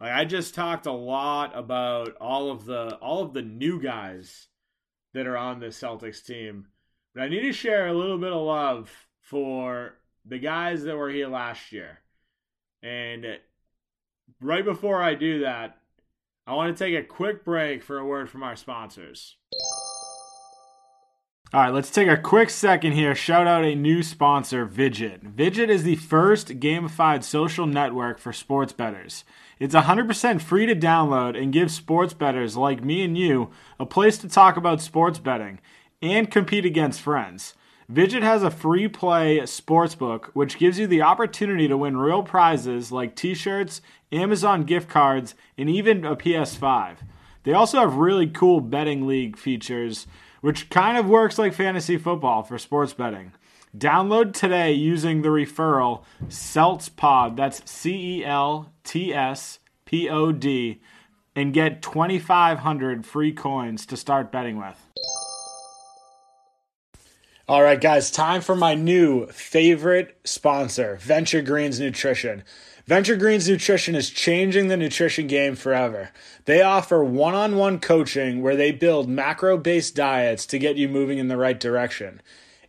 Like 0.00 0.12
I 0.12 0.24
just 0.24 0.54
talked 0.54 0.86
a 0.86 0.92
lot 0.92 1.56
about 1.56 2.16
all 2.20 2.50
of 2.50 2.64
the 2.64 2.96
all 2.96 3.22
of 3.22 3.32
the 3.32 3.42
new 3.42 3.80
guys 3.80 4.48
that 5.12 5.26
are 5.26 5.36
on 5.36 5.60
the 5.60 5.66
Celtics 5.66 6.24
team. 6.24 6.66
But 7.14 7.22
I 7.22 7.28
need 7.28 7.42
to 7.42 7.52
share 7.52 7.86
a 7.86 7.94
little 7.94 8.18
bit 8.18 8.32
of 8.32 8.42
love 8.42 8.90
for 9.20 9.94
the 10.24 10.38
guys 10.38 10.82
that 10.82 10.96
were 10.96 11.10
here 11.10 11.28
last 11.28 11.70
year. 11.72 12.00
And 12.82 13.24
right 14.40 14.64
before 14.64 15.02
I 15.02 15.14
do 15.14 15.40
that, 15.40 15.78
I 16.46 16.54
want 16.54 16.76
to 16.76 16.84
take 16.84 16.94
a 16.94 17.06
quick 17.06 17.44
break 17.44 17.82
for 17.82 17.98
a 17.98 18.04
word 18.04 18.28
from 18.28 18.42
our 18.42 18.56
sponsors. 18.56 19.36
All 21.54 21.60
right, 21.60 21.72
let's 21.72 21.90
take 21.90 22.08
a 22.08 22.16
quick 22.16 22.50
second 22.50 22.92
here. 22.92 23.14
Shout 23.14 23.46
out 23.46 23.64
a 23.64 23.76
new 23.76 24.02
sponsor, 24.02 24.66
Vidget. 24.66 25.36
Vidget 25.36 25.68
is 25.68 25.84
the 25.84 25.94
first 25.94 26.58
gamified 26.58 27.22
social 27.22 27.64
network 27.64 28.18
for 28.18 28.32
sports 28.32 28.72
bettors. 28.72 29.24
It's 29.60 29.74
100% 29.74 30.42
free 30.42 30.66
to 30.66 30.74
download 30.74 31.40
and 31.40 31.52
gives 31.52 31.72
sports 31.72 32.12
bettors 32.12 32.56
like 32.56 32.82
me 32.82 33.04
and 33.04 33.16
you 33.16 33.50
a 33.78 33.86
place 33.86 34.18
to 34.18 34.28
talk 34.28 34.56
about 34.56 34.82
sports 34.82 35.20
betting 35.20 35.60
and 36.02 36.28
compete 36.28 36.64
against 36.64 37.00
friends. 37.00 37.54
Vidget 37.92 38.22
has 38.22 38.42
a 38.42 38.50
free 38.50 38.88
play 38.88 39.38
sportsbook, 39.40 40.26
which 40.32 40.58
gives 40.58 40.78
you 40.78 40.86
the 40.86 41.02
opportunity 41.02 41.68
to 41.68 41.76
win 41.76 41.98
real 41.98 42.22
prizes 42.22 42.90
like 42.90 43.14
t 43.14 43.34
shirts, 43.34 43.82
Amazon 44.10 44.62
gift 44.62 44.88
cards, 44.88 45.34
and 45.58 45.68
even 45.68 46.04
a 46.04 46.16
PS5. 46.16 46.96
They 47.42 47.52
also 47.52 47.80
have 47.80 47.96
really 47.96 48.26
cool 48.26 48.60
betting 48.60 49.06
league 49.06 49.36
features, 49.36 50.06
which 50.40 50.70
kind 50.70 50.96
of 50.96 51.06
works 51.06 51.38
like 51.38 51.52
fantasy 51.52 51.98
football 51.98 52.42
for 52.42 52.56
sports 52.56 52.94
betting. 52.94 53.32
Download 53.76 54.32
today 54.32 54.72
using 54.72 55.20
the 55.20 55.28
referral 55.28 56.04
CELTSPOD, 56.28 57.36
that's 57.36 57.70
C 57.70 58.20
E 58.20 58.24
L 58.24 58.72
T 58.82 59.12
S 59.12 59.58
P 59.84 60.08
O 60.08 60.32
D, 60.32 60.80
and 61.36 61.52
get 61.52 61.82
2,500 61.82 63.04
free 63.04 63.32
coins 63.32 63.84
to 63.86 63.96
start 63.96 64.32
betting 64.32 64.56
with. 64.56 64.93
All 67.46 67.62
right, 67.62 67.78
guys, 67.78 68.10
time 68.10 68.40
for 68.40 68.56
my 68.56 68.74
new 68.74 69.26
favorite 69.26 70.16
sponsor, 70.24 70.96
Venture 71.02 71.42
Greens 71.42 71.78
Nutrition. 71.78 72.42
Venture 72.86 73.16
Greens 73.16 73.46
Nutrition 73.46 73.94
is 73.94 74.08
changing 74.08 74.68
the 74.68 74.78
nutrition 74.78 75.26
game 75.26 75.54
forever. 75.54 76.08
They 76.46 76.62
offer 76.62 77.04
one 77.04 77.34
on 77.34 77.56
one 77.56 77.80
coaching 77.80 78.40
where 78.40 78.56
they 78.56 78.72
build 78.72 79.10
macro 79.10 79.58
based 79.58 79.94
diets 79.94 80.46
to 80.46 80.58
get 80.58 80.76
you 80.76 80.88
moving 80.88 81.18
in 81.18 81.28
the 81.28 81.36
right 81.36 81.60
direction. 81.60 82.22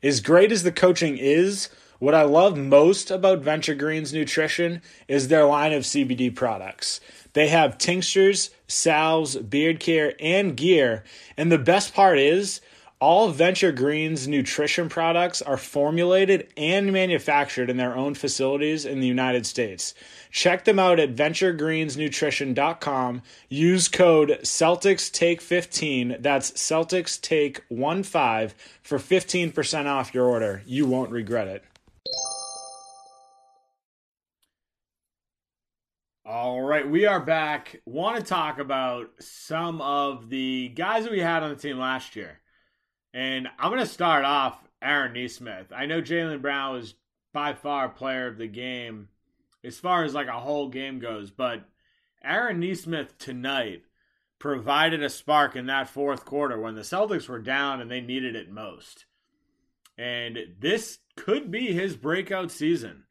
As 0.04 0.20
great 0.20 0.52
as 0.52 0.64
the 0.64 0.74
coaching 0.74 1.18
is, 1.18 1.70
what 2.00 2.14
I 2.14 2.24
love 2.24 2.58
most 2.58 3.10
about 3.10 3.40
Venture 3.40 3.76
Greens 3.76 4.12
Nutrition 4.12 4.82
is 5.08 5.30
their 5.30 5.46
line 5.46 5.72
of 5.72 5.84
CBD 5.84 6.36
products. 6.36 7.00
They 7.32 7.48
have 7.48 7.78
tinctures, 7.78 8.50
salves, 8.68 9.38
beard 9.38 9.80
care, 9.80 10.16
and 10.20 10.58
gear. 10.58 11.06
And 11.38 11.50
the 11.50 11.58
best 11.58 11.94
part 11.94 12.20
is, 12.20 12.60
all 13.00 13.30
Venture 13.30 13.72
Greens 13.72 14.28
nutrition 14.28 14.90
products 14.90 15.42
are 15.42 15.58
formulated 15.58 16.48
and 16.56 16.94
manufactured 16.94 17.68
in 17.70 17.78
their 17.78 17.96
own 17.96 18.16
facilities 18.16 18.84
in 18.86 19.00
the 19.00 19.08
United 19.08 19.46
States. 19.46 19.94
Check 20.32 20.66
them 20.66 20.80
out 20.80 21.00
at 21.00 21.16
venturegreensnutrition.com. 21.16 23.22
Use 23.50 23.88
code 23.88 24.40
CelticsTake15, 24.42 26.22
that's 26.22 26.52
CelticsTake15 26.52 28.54
for 28.82 28.98
15% 28.98 29.86
off 29.86 30.14
your 30.14 30.26
order. 30.26 30.62
You 30.66 30.86
won't 30.86 31.12
regret 31.12 31.48
it. 31.48 31.64
All 36.26 36.62
right, 36.62 36.90
we 36.90 37.06
are 37.06 37.20
back. 37.20 37.82
Want 37.86 38.18
to 38.18 38.24
talk 38.24 38.58
about 38.58 39.12
some 39.20 39.82
of 39.82 40.30
the 40.30 40.70
guys 40.70 41.04
that 41.04 41.12
we 41.12 41.20
had 41.20 41.44
on 41.44 41.50
the 41.50 41.56
team 41.56 41.78
last 41.78 42.16
year. 42.16 42.40
And 43.16 43.48
I'm 43.58 43.72
going 43.72 43.82
to 43.82 43.90
start 43.90 44.26
off 44.26 44.60
Aaron 44.82 45.14
Nesmith. 45.14 45.72
I 45.74 45.86
know 45.86 46.02
Jaylen 46.02 46.42
Brown 46.42 46.74
was 46.74 46.96
by 47.34 47.54
far 47.54 47.88
player 47.88 48.28
of 48.28 48.38
the 48.38 48.48
game 48.48 49.08
as 49.64 49.80
far 49.80 50.04
as 50.04 50.14
like 50.14 50.28
a 50.28 50.34
whole 50.34 50.68
game 50.68 51.00
goes, 51.00 51.32
but 51.32 51.64
Aaron 52.22 52.60
Nesmith 52.60 53.18
tonight 53.18 53.84
provided 54.38 55.02
a 55.02 55.10
spark 55.10 55.56
in 55.56 55.68
that 55.68 55.90
fourth 55.90 56.26
quarter 56.26 56.60
when 56.60 56.76
the 56.76 56.82
Celtics 56.82 57.30
were 57.30 57.40
down 57.40 57.80
and 57.80 57.90
they 57.90 58.02
needed 58.02 58.36
it 58.36 58.52
most. 58.52 59.06
And 59.98 60.38
this 60.60 61.00
could 61.16 61.50
be 61.50 61.72
his 61.72 61.96
breakout 61.96 62.52
season. 62.52 63.06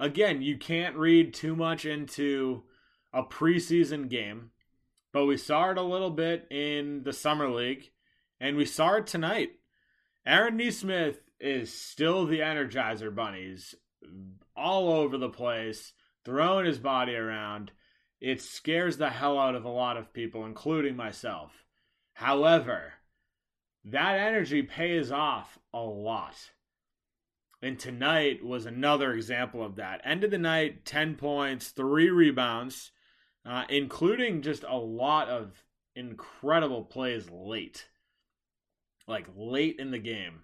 Again, 0.00 0.42
you 0.42 0.58
can't 0.58 0.96
read 0.96 1.32
too 1.32 1.54
much 1.54 1.86
into 1.86 2.64
a 3.12 3.22
preseason 3.22 4.08
game, 4.08 4.50
but 5.12 5.26
we 5.26 5.36
saw 5.36 5.70
it 5.70 5.78
a 5.78 5.82
little 5.82 6.10
bit 6.10 6.48
in 6.50 7.04
the 7.04 7.12
Summer 7.12 7.48
League 7.48 7.92
and 8.40 8.56
we 8.56 8.64
saw 8.64 8.96
it 8.96 9.06
tonight. 9.06 9.50
Aaron 10.26 10.56
Nesmith 10.56 11.20
is 11.40 11.72
still 11.72 12.26
the 12.26 12.40
Energizer 12.40 13.14
Bunnies 13.14 13.74
all 14.56 14.90
over 14.90 15.18
the 15.18 15.28
place, 15.28 15.92
throwing 16.24 16.66
his 16.66 16.78
body 16.78 17.14
around. 17.14 17.72
It 18.20 18.40
scares 18.40 18.96
the 18.96 19.10
hell 19.10 19.38
out 19.38 19.54
of 19.54 19.64
a 19.64 19.70
lot 19.70 19.96
of 19.96 20.12
people, 20.12 20.44
including 20.44 20.96
myself. 20.96 21.64
However, 22.14 22.94
that 23.84 24.18
energy 24.18 24.62
pays 24.62 25.12
off 25.12 25.58
a 25.72 25.80
lot. 25.80 26.50
And 27.62 27.78
tonight 27.78 28.44
was 28.44 28.66
another 28.66 29.12
example 29.12 29.64
of 29.64 29.76
that. 29.76 30.00
End 30.04 30.24
of 30.24 30.30
the 30.30 30.38
night, 30.38 30.84
10 30.84 31.16
points, 31.16 31.68
three 31.68 32.10
rebounds, 32.10 32.90
uh, 33.44 33.64
including 33.68 34.42
just 34.42 34.64
a 34.68 34.76
lot 34.76 35.28
of 35.28 35.62
incredible 35.94 36.84
plays 36.84 37.30
late. 37.30 37.86
Like 39.06 39.26
late 39.36 39.76
in 39.78 39.90
the 39.90 39.98
game. 39.98 40.42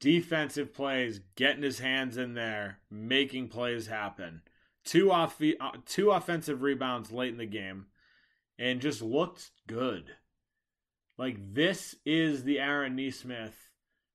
Defensive 0.00 0.74
plays, 0.74 1.20
getting 1.36 1.62
his 1.62 1.78
hands 1.78 2.16
in 2.16 2.34
there, 2.34 2.80
making 2.90 3.48
plays 3.48 3.86
happen. 3.86 4.42
Two 4.84 5.10
off 5.10 5.40
uh, 5.40 5.70
two 5.86 6.10
offensive 6.10 6.62
rebounds 6.62 7.10
late 7.10 7.32
in 7.32 7.38
the 7.38 7.46
game 7.46 7.86
and 8.58 8.80
just 8.80 9.00
looked 9.00 9.50
good. 9.66 10.10
Like 11.16 11.54
this 11.54 11.94
is 12.04 12.44
the 12.44 12.58
Aaron 12.58 12.96
Nesmith 12.96 13.70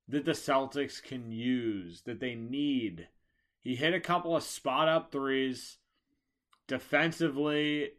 that 0.08 0.26
the 0.26 0.32
Celtics 0.32 1.02
can 1.02 1.32
use, 1.32 2.02
that 2.02 2.20
they 2.20 2.36
need. 2.36 3.08
He 3.62 3.76
hit 3.76 3.94
a 3.94 4.00
couple 4.00 4.36
of 4.36 4.44
spot 4.44 4.88
up 4.88 5.12
threes. 5.12 5.78
Defensively, 6.68 7.92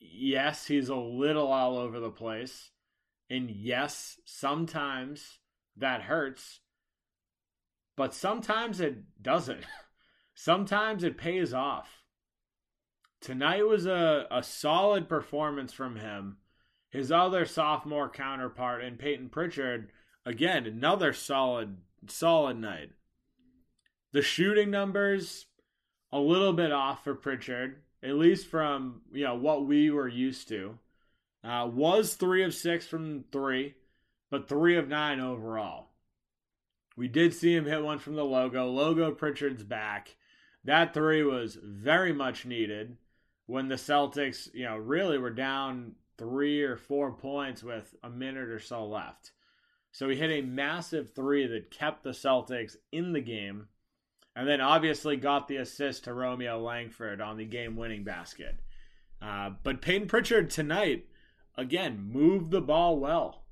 yes, 0.00 0.66
he's 0.66 0.88
a 0.88 0.96
little 0.96 1.48
all 1.48 1.78
over 1.78 2.00
the 2.00 2.10
place. 2.10 2.70
And 3.30 3.50
yes, 3.50 4.18
sometimes 4.24 5.38
that 5.76 6.02
hurts. 6.02 6.60
But 7.96 8.14
sometimes 8.14 8.80
it 8.80 9.22
doesn't. 9.22 9.64
sometimes 10.34 11.04
it 11.04 11.18
pays 11.18 11.52
off. 11.52 12.02
Tonight 13.20 13.66
was 13.66 13.86
a, 13.86 14.26
a 14.30 14.42
solid 14.42 15.08
performance 15.08 15.72
from 15.72 15.96
him. 15.96 16.36
His 16.90 17.12
other 17.12 17.44
sophomore 17.44 18.08
counterpart 18.08 18.82
in 18.82 18.96
Payton 18.96 19.28
Pritchard 19.28 19.90
again, 20.24 20.66
another 20.66 21.12
solid 21.12 21.78
solid 22.06 22.58
night. 22.58 22.90
The 24.12 24.22
shooting 24.22 24.70
numbers 24.70 25.46
a 26.12 26.18
little 26.18 26.52
bit 26.52 26.72
off 26.72 27.04
for 27.04 27.14
Pritchard, 27.14 27.82
at 28.02 28.14
least 28.14 28.46
from 28.46 29.02
you 29.12 29.24
know 29.24 29.34
what 29.34 29.66
we 29.66 29.90
were 29.90 30.08
used 30.08 30.48
to. 30.48 30.78
Uh, 31.44 31.68
was 31.72 32.14
three 32.14 32.42
of 32.42 32.54
six 32.54 32.86
from 32.86 33.24
three, 33.30 33.74
but 34.30 34.48
three 34.48 34.76
of 34.76 34.88
nine 34.88 35.20
overall. 35.20 35.88
We 36.96 37.06
did 37.08 37.32
see 37.32 37.54
him 37.54 37.64
hit 37.64 37.82
one 37.82 38.00
from 38.00 38.16
the 38.16 38.24
logo. 38.24 38.66
Logo 38.66 39.12
Pritchard's 39.12 39.62
back. 39.62 40.16
That 40.64 40.94
three 40.94 41.22
was 41.22 41.56
very 41.62 42.12
much 42.12 42.44
needed 42.44 42.96
when 43.46 43.68
the 43.68 43.76
Celtics, 43.76 44.52
you 44.52 44.64
know, 44.64 44.76
really 44.76 45.16
were 45.16 45.30
down 45.30 45.92
three 46.18 46.62
or 46.62 46.76
four 46.76 47.12
points 47.12 47.62
with 47.62 47.94
a 48.02 48.10
minute 48.10 48.48
or 48.48 48.58
so 48.58 48.84
left. 48.84 49.30
So 49.92 50.08
he 50.08 50.16
hit 50.16 50.30
a 50.30 50.42
massive 50.42 51.14
three 51.14 51.46
that 51.46 51.70
kept 51.70 52.02
the 52.02 52.10
Celtics 52.10 52.76
in 52.92 53.12
the 53.12 53.20
game, 53.20 53.68
and 54.36 54.46
then 54.46 54.60
obviously 54.60 55.16
got 55.16 55.48
the 55.48 55.56
assist 55.56 56.04
to 56.04 56.12
Romeo 56.12 56.60
Langford 56.60 57.20
on 57.20 57.36
the 57.36 57.44
game 57.44 57.76
winning 57.76 58.04
basket. 58.04 58.60
Uh, 59.22 59.50
but 59.62 59.80
Payton 59.80 60.08
Pritchard 60.08 60.50
tonight, 60.50 61.06
again, 61.58 62.08
moved 62.10 62.50
the 62.50 62.62
ball 62.62 62.98
well. 62.98 63.42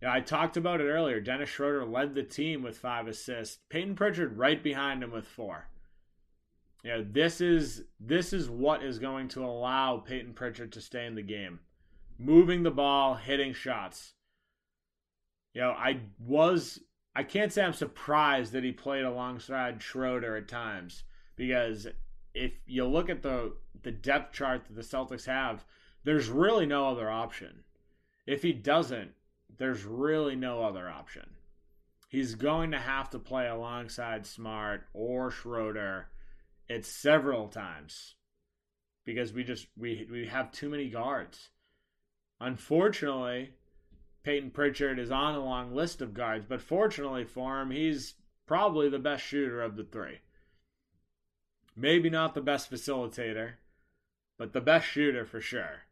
Yeah, 0.00 0.12
I 0.12 0.20
talked 0.20 0.56
about 0.56 0.80
it 0.80 0.84
earlier. 0.84 1.20
Dennis 1.20 1.50
Schroeder 1.50 1.84
led 1.84 2.14
the 2.14 2.22
team 2.22 2.62
with 2.62 2.78
five 2.78 3.06
assists. 3.06 3.58
Payton 3.68 3.96
Pritchard 3.96 4.38
right 4.38 4.62
behind 4.62 5.02
him 5.02 5.10
with 5.10 5.26
four. 5.26 5.66
You 6.82 6.90
know, 6.90 7.06
this 7.06 7.42
is 7.42 7.84
this 7.98 8.32
is 8.32 8.48
what 8.48 8.82
is 8.82 8.98
going 8.98 9.28
to 9.28 9.44
allow 9.44 9.98
Payton 9.98 10.32
Pritchard 10.32 10.72
to 10.72 10.80
stay 10.80 11.04
in 11.04 11.14
the 11.14 11.22
game. 11.22 11.60
Moving 12.18 12.62
the 12.62 12.70
ball, 12.70 13.16
hitting 13.16 13.52
shots. 13.52 14.14
You 15.52 15.60
know, 15.60 15.72
I 15.72 16.00
was 16.18 16.80
I 17.14 17.24
can't 17.24 17.52
say 17.52 17.62
I'm 17.62 17.74
surprised 17.74 18.52
that 18.52 18.64
he 18.64 18.72
played 18.72 19.04
alongside 19.04 19.82
Schroeder 19.82 20.36
at 20.36 20.48
times 20.48 21.02
because 21.36 21.86
if 22.32 22.52
you 22.64 22.86
look 22.86 23.10
at 23.10 23.20
the 23.20 23.56
the 23.82 23.92
depth 23.92 24.32
chart 24.32 24.64
that 24.64 24.74
the 24.74 24.82
Celtics 24.82 25.26
have, 25.26 25.66
there's 26.04 26.28
really 26.28 26.66
no 26.66 26.88
other 26.88 27.10
option. 27.10 27.64
If 28.26 28.42
he 28.42 28.52
doesn't, 28.52 29.12
there's 29.58 29.84
really 29.84 30.36
no 30.36 30.62
other 30.62 30.88
option. 30.88 31.28
He's 32.08 32.34
going 32.34 32.72
to 32.72 32.78
have 32.78 33.10
to 33.10 33.18
play 33.18 33.46
alongside 33.46 34.26
Smart 34.26 34.88
or 34.94 35.30
Schroeder. 35.30 36.08
It's 36.68 36.88
several 36.88 37.48
times 37.48 38.14
because 39.04 39.32
we 39.32 39.44
just 39.44 39.66
we 39.76 40.06
we 40.10 40.26
have 40.26 40.52
too 40.52 40.68
many 40.68 40.88
guards. 40.88 41.50
Unfortunately, 42.40 43.50
Payton 44.22 44.50
Pritchard 44.50 44.98
is 44.98 45.10
on 45.10 45.34
a 45.34 45.44
long 45.44 45.74
list 45.74 46.00
of 46.00 46.14
guards, 46.14 46.46
but 46.48 46.62
fortunately 46.62 47.24
for 47.24 47.60
him, 47.60 47.70
he's 47.70 48.14
probably 48.46 48.88
the 48.88 48.98
best 48.98 49.24
shooter 49.24 49.62
of 49.62 49.76
the 49.76 49.84
three. 49.84 50.18
Maybe 51.76 52.10
not 52.10 52.34
the 52.34 52.40
best 52.40 52.70
facilitator, 52.70 53.54
but 54.38 54.52
the 54.52 54.60
best 54.60 54.86
shooter 54.86 55.24
for 55.24 55.40
sure. 55.40 55.82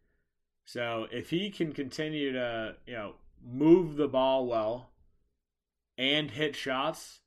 So 0.68 1.06
if 1.10 1.30
he 1.30 1.48
can 1.48 1.72
continue 1.72 2.30
to, 2.34 2.76
you 2.86 2.92
know, 2.92 3.14
move 3.42 3.96
the 3.96 4.06
ball 4.06 4.44
well 4.44 4.90
and 5.96 6.30
hit 6.30 6.54
shots, 6.54 7.20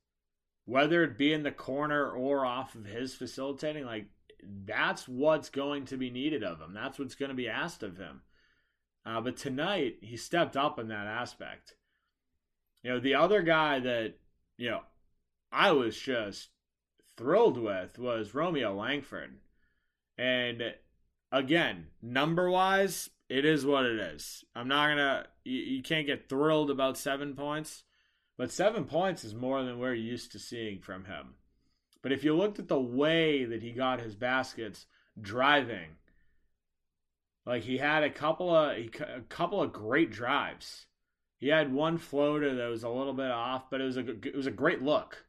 whether 0.64 1.02
it 1.02 1.18
be 1.18 1.32
in 1.32 1.42
the 1.42 1.50
corner 1.50 2.08
or 2.08 2.46
off 2.46 2.76
of 2.76 2.84
his 2.84 3.16
facilitating, 3.16 3.84
like 3.84 4.06
that's 4.64 5.08
what's 5.08 5.50
going 5.50 5.86
to 5.86 5.96
be 5.96 6.08
needed 6.08 6.44
of 6.44 6.60
him. 6.60 6.72
That's 6.72 7.00
what's 7.00 7.16
going 7.16 7.30
to 7.30 7.34
be 7.34 7.48
asked 7.48 7.82
of 7.82 7.96
him. 7.96 8.20
Uh, 9.04 9.20
but 9.20 9.36
tonight, 9.36 9.96
he 10.02 10.16
stepped 10.16 10.56
up 10.56 10.78
in 10.78 10.86
that 10.86 11.08
aspect. 11.08 11.74
You 12.84 12.92
know, 12.92 13.00
the 13.00 13.16
other 13.16 13.42
guy 13.42 13.80
that, 13.80 14.14
you 14.56 14.70
know, 14.70 14.82
I 15.50 15.72
was 15.72 15.98
just 15.98 16.50
thrilled 17.16 17.58
with 17.58 17.98
was 17.98 18.34
Romeo 18.34 18.72
Langford. 18.72 19.38
And 20.16 20.62
again, 21.32 21.88
number 22.00 22.48
wise, 22.48 23.10
it 23.32 23.46
is 23.46 23.64
what 23.64 23.86
it 23.86 23.98
is. 23.98 24.44
I'm 24.54 24.68
not 24.68 24.88
going 24.88 24.98
to, 24.98 25.26
you, 25.44 25.82
can't 25.82 26.06
get 26.06 26.28
thrilled 26.28 26.70
about 26.70 26.98
seven 26.98 27.34
points, 27.34 27.84
but 28.36 28.52
seven 28.52 28.84
points 28.84 29.24
is 29.24 29.34
more 29.34 29.62
than 29.62 29.78
we're 29.78 29.94
used 29.94 30.32
to 30.32 30.38
seeing 30.38 30.80
from 30.80 31.06
him. 31.06 31.36
But 32.02 32.12
if 32.12 32.24
you 32.24 32.36
looked 32.36 32.58
at 32.58 32.68
the 32.68 32.78
way 32.78 33.46
that 33.46 33.62
he 33.62 33.72
got 33.72 34.02
his 34.02 34.14
baskets 34.14 34.84
driving, 35.18 35.96
like 37.46 37.62
he 37.62 37.78
had 37.78 38.02
a 38.02 38.10
couple 38.10 38.54
of 38.54 38.76
a 38.76 38.90
couple 39.30 39.62
of 39.62 39.72
great 39.72 40.10
drives. 40.10 40.84
He 41.38 41.48
had 41.48 41.72
one 41.72 41.96
floater 41.96 42.54
that 42.54 42.68
was 42.68 42.84
a 42.84 42.88
little 42.88 43.14
bit 43.14 43.30
off, 43.30 43.70
but 43.70 43.80
it 43.80 43.84
was 43.84 43.96
a 43.96 44.10
it 44.10 44.36
was 44.36 44.46
a 44.46 44.50
great 44.50 44.82
look. 44.82 45.24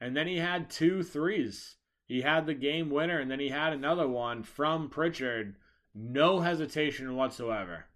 And 0.00 0.16
then 0.16 0.26
he 0.26 0.38
had 0.38 0.70
two 0.70 1.02
threes. 1.02 1.76
He 2.06 2.22
had 2.22 2.46
the 2.46 2.54
game 2.54 2.88
winner, 2.88 3.18
and 3.18 3.30
then 3.30 3.40
he 3.40 3.50
had 3.50 3.72
another 3.72 4.08
one 4.08 4.42
from 4.42 4.88
Pritchard. 4.88 5.56
No 5.94 6.40
hesitation 6.40 7.16
whatsoever. 7.16 7.86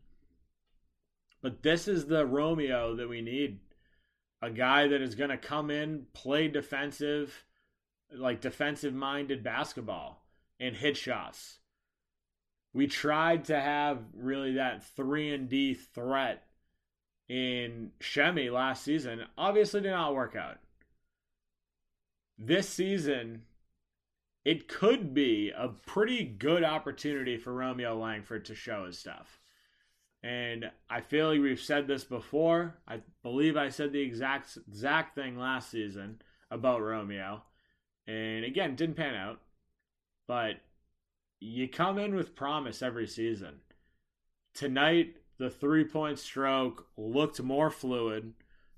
But 1.43 1.63
this 1.63 1.87
is 1.89 2.07
the 2.07 2.27
Romeo 2.27 2.97
that 2.97 3.09
we 3.09 3.21
need. 3.21 3.61
A 4.43 4.51
guy 4.51 4.89
that 4.89 5.01
is 5.01 5.15
going 5.15 5.31
to 5.31 5.39
come 5.39 5.71
in, 5.71 6.07
play 6.13 6.49
defensive, 6.49 7.45
like 8.13 8.41
defensive 8.41 8.95
minded 8.95 9.43
basketball, 9.43 10.27
and 10.61 10.77
hit 10.77 10.97
shots 10.97 11.59
we 12.75 12.89
tried 12.89 13.45
to 13.47 13.59
have 13.59 13.99
really 14.13 14.55
that 14.55 14.85
3 14.97 15.33
and 15.33 15.49
D 15.49 15.75
threat 15.75 16.43
in 17.29 17.93
Semi 18.03 18.51
last 18.51 18.83
season. 18.85 19.23
Obviously 19.39 19.81
did 19.81 19.93
not 19.93 20.15
work 20.15 20.37
out. 20.37 20.59
This 22.37 22.69
season 22.69 23.43
it 24.45 24.69
could 24.69 25.15
be 25.15 25.53
a 25.57 25.69
pretty 25.69 26.25
good 26.25 26.65
opportunity 26.65 27.37
for 27.37 27.53
Romeo 27.53 27.99
Langford 27.99 28.45
to 28.47 28.55
show 28.55 28.85
his 28.85 28.99
stuff. 28.99 29.41
And 30.23 30.71
I 30.89 31.01
feel 31.01 31.29
like 31.29 31.41
we've 31.41 31.61
said 31.61 31.87
this 31.87 32.05
before. 32.05 32.79
I 32.89 33.01
believe 33.23 33.57
I 33.57 33.69
said 33.69 33.93
the 33.93 34.01
exact 34.01 34.57
exact 34.69 35.15
thing 35.15 35.39
last 35.39 35.71
season 35.71 36.23
about 36.51 36.83
Romeo. 36.83 37.43
And 38.07 38.45
again, 38.45 38.75
didn't 38.75 38.97
pan 38.97 39.15
out. 39.15 39.41
But 40.27 40.57
you 41.41 41.69
come 41.69 41.99
in 41.99 42.15
with 42.15 42.35
promise 42.35 42.81
every 42.81 43.07
season. 43.07 43.61
Tonight, 44.55 45.17
the 45.39 45.51
three 45.51 45.85
point 45.85 46.19
stroke 46.19 46.87
looked 46.97 47.43
more 47.43 47.71
fluid. 47.71 48.33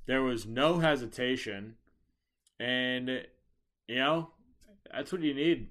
There 0.06 0.22
was 0.22 0.46
no 0.46 0.78
hesitation. 0.78 1.76
And, 2.58 3.24
you 3.86 3.96
know, 3.96 4.30
that's 4.92 5.12
what 5.12 5.22
you 5.22 5.34
need. 5.34 5.68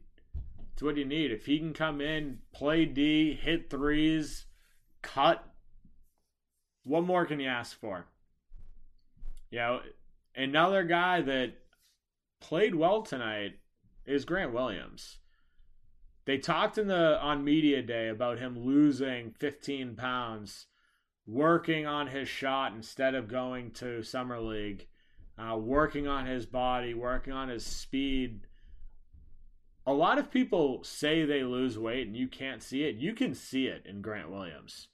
It's 0.74 0.84
what 0.84 0.98
you 0.98 1.06
need. 1.06 1.32
If 1.32 1.46
he 1.46 1.60
can 1.60 1.74
come 1.74 2.02
in, 2.02 2.40
play 2.54 2.86
D, 2.86 3.34
hit 3.34 3.70
threes, 3.70 4.46
cut, 5.02 5.44
what 6.84 7.04
more 7.04 7.26
can 7.26 7.40
you 7.40 7.48
ask 7.48 7.80
for? 7.80 8.06
You 9.50 9.60
know, 9.60 9.80
another 10.36 10.84
guy 10.84 11.22
that 11.22 11.54
played 12.42 12.76
well 12.76 13.02
tonight 13.02 13.60
is 14.06 14.26
Grant 14.26 14.54
Williams. 14.54 15.18
They 16.26 16.38
talked 16.38 16.78
in 16.78 16.88
the 16.88 17.20
on 17.22 17.44
media 17.44 17.82
day 17.82 18.10
about 18.10 18.40
him 18.40 18.60
losing 18.60 19.32
15 19.32 19.96
pounds, 19.96 20.66
working 21.28 21.86
on 21.86 22.08
his 22.08 22.28
shot 22.28 22.74
instead 22.74 23.16
of 23.16 23.28
going 23.28 23.72
to 23.72 24.04
summer 24.04 24.40
league, 24.40 24.88
uh, 25.38 25.56
working 25.58 26.08
on 26.08 26.26
his 26.26 26.46
body, 26.46 26.94
working 26.94 27.34
on 27.34 27.50
his 27.50 27.66
speed. 27.66 28.42
A 29.88 29.94
lot 29.94 30.18
of 30.18 30.32
people 30.32 30.84
say 30.84 31.26
they 31.26 31.44
lose 31.44 31.78
weight 31.78 32.08
and 32.08 32.18
you 32.18 32.28
can't 32.28 32.64
see 32.64 32.84
it. 32.84 32.96
You 32.96 33.14
can 33.14 33.36
see 33.36 33.68
it 33.68 33.86
in 33.86 34.02
Grant 34.02 34.32
Williams. 34.32 34.88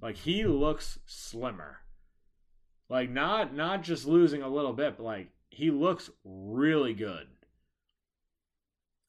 Like 0.00 0.16
he 0.16 0.44
looks 0.44 0.98
slimmer. 1.06 1.80
Like 2.88 3.10
not 3.10 3.54
not 3.54 3.82
just 3.82 4.06
losing 4.06 4.42
a 4.42 4.48
little 4.48 4.72
bit, 4.72 4.96
but 4.96 5.04
like 5.04 5.28
he 5.50 5.70
looks 5.70 6.10
really 6.24 6.94
good. 6.94 7.26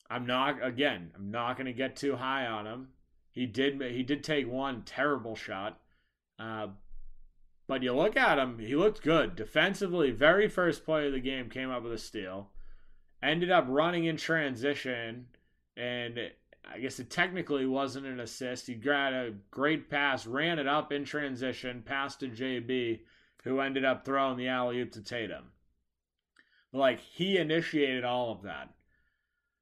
I'm 0.09 0.25
not 0.25 0.63
again. 0.65 1.11
I'm 1.15 1.31
not 1.31 1.55
going 1.55 1.67
to 1.67 1.73
get 1.73 1.95
too 1.95 2.15
high 2.15 2.45
on 2.45 2.65
him. 2.65 2.89
He 3.31 3.45
did 3.45 3.81
he 3.81 4.03
did 4.03 4.23
take 4.23 4.51
one 4.51 4.81
terrible 4.81 5.35
shot, 5.35 5.79
uh, 6.39 6.67
but 7.67 7.83
you 7.83 7.93
look 7.93 8.17
at 8.17 8.39
him. 8.39 8.57
He 8.57 8.75
looked 8.75 9.03
good 9.03 9.35
defensively. 9.35 10.11
Very 10.11 10.49
first 10.49 10.83
play 10.83 11.07
of 11.07 11.13
the 11.13 11.19
game 11.19 11.49
came 11.49 11.69
up 11.69 11.83
with 11.83 11.93
a 11.93 11.97
steal. 11.97 12.49
Ended 13.21 13.51
up 13.51 13.65
running 13.67 14.05
in 14.05 14.17
transition, 14.17 15.27
and 15.75 16.19
I 16.71 16.79
guess 16.79 16.99
it 16.99 17.09
technically 17.09 17.65
wasn't 17.65 18.05
an 18.05 18.19
assist. 18.19 18.67
He 18.67 18.75
got 18.75 19.13
a 19.13 19.33
great 19.51 19.89
pass, 19.89 20.25
ran 20.25 20.59
it 20.59 20.67
up 20.67 20.91
in 20.91 21.03
transition, 21.03 21.83
passed 21.85 22.21
to 22.21 22.29
JB, 22.29 22.99
who 23.43 23.59
ended 23.59 23.83
up 23.83 24.05
throwing 24.05 24.37
the 24.37 24.47
alley 24.47 24.79
oop 24.79 24.91
to 24.93 25.01
Tatum. 25.01 25.45
Like 26.71 26.99
he 26.99 27.37
initiated 27.37 28.03
all 28.03 28.31
of 28.31 28.43
that. 28.43 28.69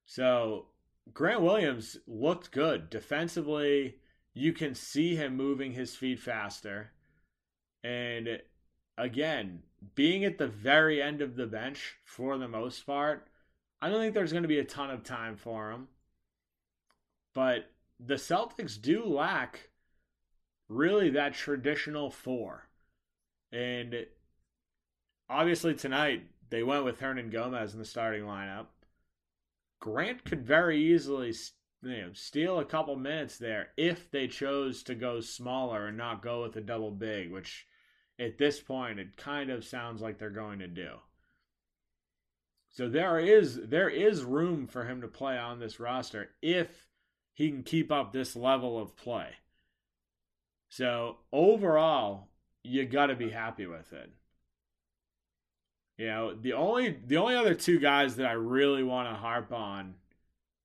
So 0.06 0.68
Grant 1.14 1.42
Williams 1.42 1.98
looked 2.06 2.52
good 2.52 2.90
defensively. 2.90 3.96
You 4.34 4.54
can 4.54 4.76
see 4.76 5.16
him 5.16 5.36
moving 5.36 5.72
his 5.72 5.96
feet 5.96 6.20
faster. 6.20 6.92
And 7.84 8.42
again, 8.98 9.64
being 9.96 10.26
at 10.26 10.38
the 10.38 10.48
very 10.48 11.02
end 11.02 11.22
of 11.22 11.36
the 11.36 11.48
bench 11.48 11.96
for 12.04 12.38
the 12.38 12.48
most 12.48 12.86
part, 12.86 13.28
I 13.82 13.90
don't 13.90 14.00
think 14.00 14.14
there's 14.14 14.32
going 14.32 14.44
to 14.44 14.50
be 14.50 14.60
a 14.60 14.66
ton 14.66 14.90
of 14.90 15.04
time 15.04 15.36
for 15.36 15.72
him. 15.72 15.88
But 17.34 17.70
the 18.00 18.16
Celtics 18.16 18.82
do 18.82 19.06
lack 19.06 19.70
really 20.70 21.12
that 21.12 21.34
traditional 21.34 22.10
four. 22.10 22.68
And 23.52 24.06
obviously 25.30 25.76
tonight 25.76 26.24
they 26.50 26.64
went 26.64 26.86
with 26.86 27.00
Hernangomez 27.00 27.74
in 27.74 27.80
the 27.80 27.86
starting 27.86 28.24
lineup. 28.24 28.68
Grant 29.80 30.26
could 30.26 30.46
very 30.46 30.82
easily 30.82 31.34
you 31.84 31.90
know, 31.90 32.10
steal 32.14 32.60
a 32.60 32.66
couple 32.66 32.96
minutes 32.96 33.38
there 33.38 33.70
if 33.78 34.10
they 34.10 34.28
chose 34.28 34.82
to 34.84 34.96
go 34.96 35.22
smaller 35.22 35.88
and 35.88 35.98
not 35.98 36.24
go 36.24 36.42
with 36.42 36.56
a 36.56 36.62
double 36.62 36.92
big, 36.92 37.32
which 37.32 37.68
at 38.20 38.38
this 38.38 38.60
point 38.60 39.00
it 39.00 39.16
kind 39.18 39.52
of 39.52 39.64
sounds 39.64 40.02
like 40.02 40.18
they're 40.18 40.30
going 40.30 40.60
to 40.60 40.68
do. 40.68 40.96
So 42.78 42.88
there 42.88 43.18
is 43.18 43.60
there 43.64 43.90
is 43.90 44.24
room 44.24 44.68
for 44.68 44.86
him 44.86 45.02
to 45.02 45.08
play 45.08 45.36
on 45.36 45.60
this 45.60 45.80
roster 45.80 46.30
if 46.44 46.86
he 47.34 47.50
can 47.50 47.64
keep 47.64 47.92
up 47.92 48.12
this 48.12 48.36
level 48.36 48.80
of 48.80 48.96
play. 48.96 49.30
So 50.70 51.18
overall, 51.34 52.28
you 52.64 52.86
got 52.86 53.08
to 53.08 53.16
be 53.16 53.32
happy 53.32 53.66
with 53.66 53.94
it. 53.94 54.12
You 55.98 56.06
know, 56.06 56.36
the 56.36 56.54
only 56.54 57.00
the 57.04 57.18
only 57.18 57.34
other 57.34 57.56
two 57.56 57.80
guys 57.80 58.18
that 58.18 58.28
I 58.28 58.34
really 58.34 58.84
want 58.84 59.10
to 59.10 59.16
harp 59.16 59.52
on 59.52 59.96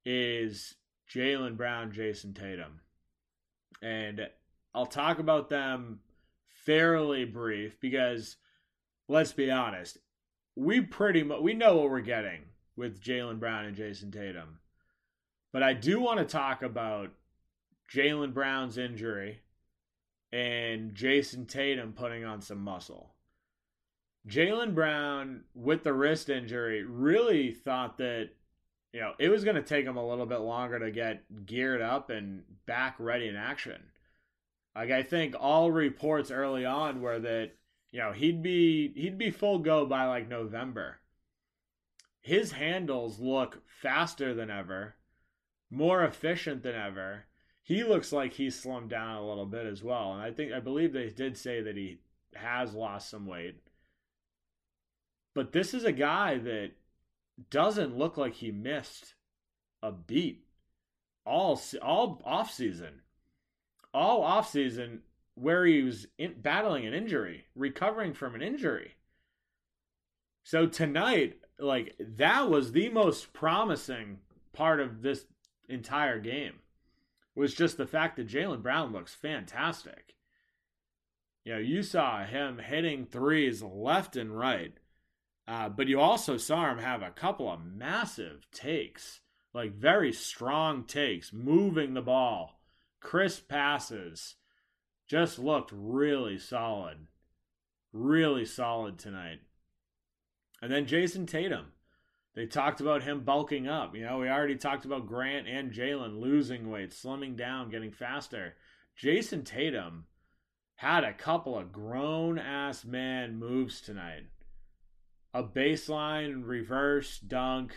is 0.05 0.75
Jaylen 1.11 1.57
Brown, 1.57 1.92
Jayson 1.92 2.35
Tatum. 2.35 2.81
And 3.81 4.29
I'll 4.75 4.85
talk 4.85 5.18
about 5.18 5.48
them 5.48 6.01
fairly 6.66 7.25
brief 7.25 7.81
because 7.81 8.37
let's 9.09 9.33
be 9.33 9.51
honest, 9.51 9.96
we 10.57 10.81
pretty 10.81 11.23
much 11.23 11.41
we 11.41 11.55
know 11.55 11.77
what 11.77 11.91
we're 11.91 12.01
getting 12.01 12.43
with 12.77 13.03
Jaylen 13.03 13.38
Brown 13.38 13.65
and 13.65 13.77
Jayson 13.77 14.11
Tatum. 14.12 14.59
But 15.53 15.62
I 15.62 15.75
do 15.75 16.01
want 16.01 16.19
to 16.19 16.25
talk 16.25 16.62
about 16.62 17.11
Jaylen 17.93 18.33
Brown's 18.33 18.79
injury 18.79 19.41
and 20.33 20.95
Jayson 20.95 21.47
Tatum 21.47 21.93
putting 21.93 22.25
on 22.25 22.41
some 22.41 22.62
muscle. 22.62 23.15
Jaylen 24.27 24.75
Brown, 24.75 25.45
with 25.55 25.83
the 25.83 25.93
wrist 25.93 26.31
injury, 26.31 26.85
really 26.85 27.53
thought 27.53 27.99
that 27.99 28.31
you 28.93 29.01
know 29.01 29.12
it 29.19 29.29
was 29.29 29.45
going 29.45 29.57
to 29.57 29.62
take 29.62 29.85
him 29.85 29.97
a 29.97 30.07
little 30.07 30.27
bit 30.27 30.41
longer 30.41 30.79
to 30.79 30.91
get 30.91 31.47
geared 31.47 31.83
up 31.83 32.11
and 32.11 32.43
back 32.67 32.95
ready 32.99 33.29
in 33.29 33.37
action. 33.37 33.83
Like 34.75 34.91
I 34.91 35.03
think 35.03 35.35
all 35.38 35.71
reports 35.71 36.31
early 36.31 36.65
on 36.65 37.03
were 37.03 37.19
that 37.19 37.53
you 37.92 38.00
know 38.00 38.12
he'd 38.12 38.42
be 38.42 38.92
he'd 38.96 39.18
be 39.18 39.31
full 39.31 39.59
go 39.59 39.87
by 39.87 40.07
like 40.07 40.28
November. 40.28 40.98
His 42.20 42.52
handles 42.52 43.20
look 43.20 43.62
faster 43.66 44.33
than 44.33 44.50
ever, 44.50 44.94
more 45.70 46.02
efficient 46.02 46.62
than 46.62 46.74
ever. 46.74 47.26
He 47.62 47.85
looks 47.85 48.12
like 48.12 48.33
he's 48.33 48.61
slimmed 48.61 48.88
down 48.88 49.16
a 49.16 49.26
little 49.26 49.46
bit 49.46 49.66
as 49.66 49.83
well, 49.83 50.14
and 50.14 50.22
I 50.22 50.33
think 50.33 50.52
I 50.52 50.59
believe 50.59 50.92
they 50.92 51.11
did 51.11 51.37
say 51.37 51.61
that 51.61 51.76
he 51.76 51.98
has 52.35 52.74
lost 52.74 53.11
some 53.11 53.26
weight. 53.26 53.61
But 55.35 55.52
this 55.52 55.74
is 55.74 55.85
a 55.85 55.92
guy 55.92 56.38
that 56.38 56.72
doesn't 57.50 57.96
look 57.96 58.16
like 58.16 58.35
he 58.35 58.50
missed 58.50 59.14
a 59.83 59.92
beat 59.92 60.46
all 61.26 61.61
all 61.83 62.22
off 62.24 62.50
season, 62.50 63.02
all 63.92 64.22
off 64.22 64.50
season 64.50 65.02
where 65.35 65.64
he 65.64 65.83
was 65.83 66.07
in, 66.18 66.35
battling 66.40 66.87
an 66.87 66.95
injury, 66.95 67.47
recovering 67.55 68.14
from 68.14 68.35
an 68.35 68.42
injury. 68.42 68.92
So 70.45 70.66
tonight, 70.66 71.38
like 71.59 71.95
that 71.99 72.51
was 72.51 72.73
the 72.73 72.88
most 72.90 73.33
promising 73.33 74.18
part 74.53 74.81
of 74.81 75.03
this 75.03 75.25
entire 75.68 76.18
game 76.18 76.55
was 77.35 77.55
just 77.55 77.77
the 77.77 77.87
fact 77.87 78.16
that 78.16 78.29
Jaylen 78.29 78.62
Brown 78.62 78.92
looks 78.92 79.14
fantastic. 79.14 80.14
You 81.45 81.55
know, 81.55 81.59
you 81.59 81.83
saw 81.83 82.25
him 82.25 82.59
hitting 82.59 83.07
threes 83.07 83.62
left 83.62 84.16
and 84.16 84.37
right. 84.37 84.75
Uh, 85.49 85.68
but 85.68 85.88
you 85.88 85.99
also 85.99 86.37
saw 86.37 86.71
him 86.71 86.79
have 86.79 87.03
a 87.03 87.11
couple 87.11 87.51
of 87.51 87.64
massive 87.64 88.47
takes, 88.53 89.21
like 89.53 89.75
very 89.75 90.12
strong 90.12 90.85
takes, 90.85 91.33
moving 91.33 91.95
the 91.95 92.03
ball, 92.03 92.61
crisp 93.01 93.49
passes. 93.49 94.37
Just 95.12 95.38
looked 95.38 95.70
really 95.75 96.38
solid. 96.38 96.96
Really 97.92 98.46
solid 98.46 98.98
tonight. 98.98 99.40
And 100.62 100.72
then 100.72 100.87
Jayson 100.87 101.27
Tatum. 101.27 101.72
They 102.35 102.46
talked 102.46 102.81
about 102.81 103.03
him 103.03 103.20
bulking 103.22 103.68
up. 103.68 103.94
You 103.94 104.07
know, 104.07 104.20
we 104.20 104.31
already 104.31 104.57
talked 104.57 104.87
about 104.87 105.07
Grant 105.07 105.46
and 105.46 105.70
Jaylen 105.70 106.18
losing 106.18 106.70
weight, 106.70 106.92
slimming 106.92 107.37
down, 107.37 107.68
getting 107.68 107.92
faster. 107.92 108.55
Jayson 108.98 109.44
Tatum 109.44 110.07
had 110.77 111.05
a 111.05 111.12
couple 111.12 111.59
of 111.59 111.72
grown 111.72 112.38
ass 112.38 112.83
man 112.83 113.38
moves 113.38 113.83
tonight 113.83 114.29
a 115.35 115.42
baseline 115.42 116.40
reverse 116.46 117.18
dunk, 117.18 117.75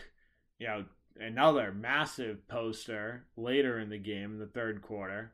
you 0.58 0.68
know, 0.68 0.86
another 1.20 1.74
massive 1.74 2.48
poster 2.48 3.26
later 3.36 3.78
in 3.78 3.90
the 3.90 3.98
game 3.98 4.32
in 4.32 4.40
the 4.40 4.48
third 4.48 4.82
quarter. 4.82 5.34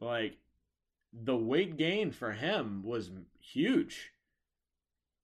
Like 0.00 0.36
the 1.12 1.36
weight 1.36 1.76
gain 1.76 2.10
for 2.10 2.32
him 2.32 2.82
was 2.84 3.10
huge. 3.40 4.12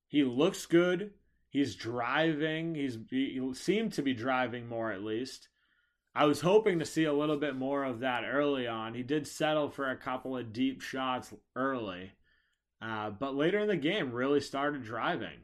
He 0.09 0.25
looks 0.25 0.66
good. 0.66 1.12
He's 1.49 1.75
driving. 1.75 2.75
He's 2.75 2.99
he 3.11 3.40
seemed 3.55 3.92
to 3.94 4.03
be 4.03 4.14
driving 4.14 4.68
more 4.68 4.92
at 4.92 5.03
least. 5.03 5.49
I 6.14 6.25
was 6.25 6.40
hoping 6.40 6.79
to 6.79 6.87
see 6.87 7.05
a 7.05 7.12
little 7.12 7.37
bit 7.37 7.57
more 7.57 7.85
of 7.85 8.01
that 8.01 8.25
early 8.25 8.66
on. 8.66 8.94
He 8.94 9.03
did 9.03 9.27
settle 9.27 9.68
for 9.68 9.90
a 9.90 9.96
couple 9.96 10.37
of 10.37 10.53
deep 10.53 10.81
shots 10.81 11.35
early, 11.55 12.12
uh, 12.81 13.11
but 13.11 13.35
later 13.35 13.59
in 13.59 13.68
the 13.68 13.77
game 13.77 14.12
really 14.12 14.40
started 14.40 14.83
driving. 14.83 15.40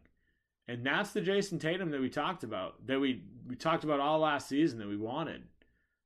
And 0.67 0.87
that's 0.87 1.13
the 1.13 1.21
Jayson 1.21 1.59
Tatum 1.59 1.91
that 1.91 2.01
we 2.01 2.09
talked 2.09 2.45
about, 2.45 2.87
that 2.87 3.01
we, 3.01 3.23
we 3.47 3.57
talked 3.57 3.85
about 3.85 4.01
all 4.01 4.21
last 4.21 4.49
season 4.49 4.79
that 4.79 4.89
we 4.89 4.97
wanted. 4.97 5.43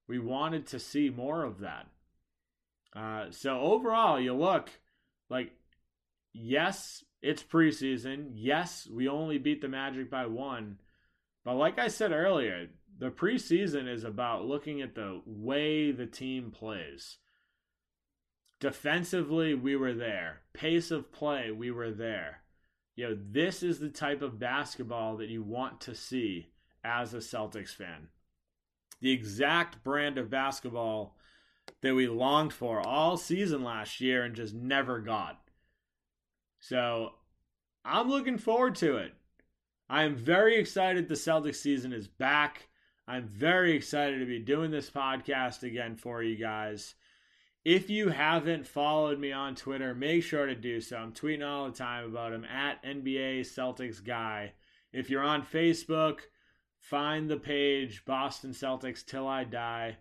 We 0.08 0.18
wanted 0.18 0.66
to 0.68 0.80
see 0.80 1.10
more 1.10 1.44
of 1.44 1.60
that. 1.60 1.86
Uh, 2.96 3.26
so 3.30 3.60
overall, 3.60 4.18
you 4.18 4.32
look 4.32 4.70
like, 5.28 5.52
yes, 6.32 7.04
it's 7.20 7.42
preseason. 7.42 8.30
Yes, 8.32 8.88
we 8.90 9.06
only 9.06 9.36
beat 9.38 9.60
the 9.60 9.68
Magic 9.68 10.10
by 10.10 10.24
one. 10.26 10.78
But 11.44 11.56
like 11.56 11.78
I 11.78 11.88
said 11.88 12.12
earlier, 12.12 12.68
the 12.98 13.10
preseason 13.10 13.86
is 13.86 14.04
about 14.04 14.46
looking 14.46 14.80
at 14.80 14.94
the 14.94 15.20
way 15.26 15.92
the 15.92 16.06
team 16.06 16.50
plays. 16.50 17.18
Defensively, 18.58 19.52
we 19.54 19.76
were 19.76 19.92
there. 19.92 20.40
Pace 20.54 20.90
of 20.90 21.12
play, 21.12 21.50
we 21.50 21.70
were 21.70 21.90
there. 21.90 22.40
you 22.96 23.08
know, 23.08 23.18
this 23.30 23.62
is 23.62 23.78
the 23.78 23.90
type 23.90 24.22
of 24.22 24.38
basketball 24.38 25.18
that 25.18 25.28
you 25.28 25.42
want 25.42 25.82
to 25.82 25.94
see 25.94 26.48
as 26.82 27.12
a 27.12 27.18
Celtics 27.18 27.74
fan. 27.74 28.08
The 29.00 29.12
exact 29.12 29.84
brand 29.84 30.16
of 30.16 30.30
basketball 30.30 31.15
that 31.82 31.94
we 31.94 32.08
longed 32.08 32.52
for 32.52 32.80
all 32.80 33.16
season 33.16 33.62
last 33.62 34.00
year 34.00 34.24
and 34.24 34.34
just 34.34 34.54
never 34.54 35.00
got. 35.00 35.40
So 36.58 37.12
I'm 37.84 38.08
looking 38.08 38.38
forward 38.38 38.74
to 38.76 38.96
it. 38.96 39.12
I 39.88 40.02
am 40.02 40.16
very 40.16 40.56
excited 40.56 41.08
the 41.08 41.14
Celtics 41.14 41.56
season 41.56 41.92
is 41.92 42.08
back. 42.08 42.68
I'm 43.06 43.28
very 43.28 43.72
excited 43.76 44.18
to 44.18 44.26
be 44.26 44.40
doing 44.40 44.72
this 44.72 44.90
podcast 44.90 45.62
again 45.62 45.94
for 45.94 46.22
you 46.22 46.36
guys. 46.36 46.94
If 47.64 47.88
you 47.90 48.08
haven't 48.08 48.66
followed 48.66 49.18
me 49.18 49.32
on 49.32 49.54
Twitter, 49.54 49.94
make 49.94 50.24
sure 50.24 50.46
to 50.46 50.54
do 50.54 50.80
so. 50.80 50.96
I'm 50.96 51.12
tweeting 51.12 51.46
all 51.46 51.66
the 51.66 51.76
time 51.76 52.04
about 52.04 52.32
him 52.32 52.44
at 52.44 52.82
NBA 52.84 53.40
Celtics 53.40 54.04
Guy. 54.04 54.52
If 54.92 55.10
you're 55.10 55.22
on 55.22 55.42
Facebook, 55.42 56.20
find 56.78 57.28
the 57.28 57.36
page 57.36 58.04
Boston 58.04 58.52
Celtics 58.52 59.04
Till 59.04 59.26
I 59.26 59.44
Die. 59.44 59.96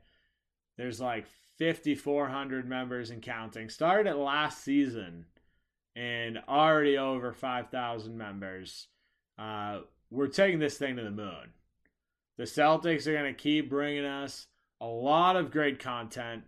There's 0.78 1.02
like 1.02 1.26
5,400 1.60 2.68
members 2.68 3.10
and 3.10 3.22
counting. 3.22 3.70
Started 3.70 4.16
last 4.16 4.64
season 4.64 5.26
and 5.96 6.40
already 6.48 6.98
over 6.98 7.34
5,000 7.34 8.18
members. 8.18 8.88
Uh, 9.38 9.82
we're 10.10 10.28
taking 10.28 10.60
this 10.60 10.78
thing 10.78 10.98
to 10.98 11.04
the 11.04 11.12
moon. 11.12 11.54
The 12.38 12.44
Celtics 12.44 13.08
are 13.08 13.14
going 13.14 13.34
to 13.34 13.42
keep 13.42 13.70
bringing 13.70 14.06
us 14.06 14.48
a 14.82 14.86
lot 14.86 15.36
of 15.36 15.52
great 15.52 15.80
content. 15.80 16.44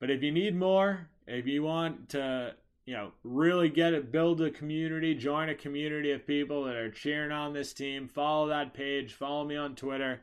But 0.00 0.10
if 0.10 0.22
you 0.22 0.32
need 0.32 0.56
more, 0.56 1.08
if 1.26 1.46
you 1.46 1.62
want 1.62 2.10
to, 2.10 2.54
you 2.84 2.94
know, 2.94 3.12
really 3.22 3.68
get 3.68 3.94
it, 3.94 4.12
build 4.12 4.40
a 4.40 4.50
community, 4.50 5.14
join 5.14 5.48
a 5.48 5.54
community 5.54 6.12
of 6.12 6.26
people 6.26 6.64
that 6.64 6.76
are 6.76 6.90
cheering 6.90 7.32
on 7.32 7.52
this 7.52 7.72
team, 7.72 8.08
follow 8.08 8.48
that 8.48 8.74
page, 8.74 9.14
follow 9.14 9.44
me 9.44 9.56
on 9.56 9.74
Twitter. 9.74 10.20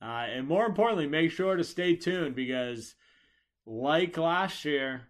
Uh, 0.00 0.26
and 0.34 0.48
more 0.48 0.66
importantly, 0.66 1.06
make 1.06 1.30
sure 1.30 1.56
to 1.56 1.62
stay 1.62 1.94
tuned 1.94 2.34
because, 2.34 2.94
like 3.66 4.16
last 4.16 4.64
year, 4.64 5.02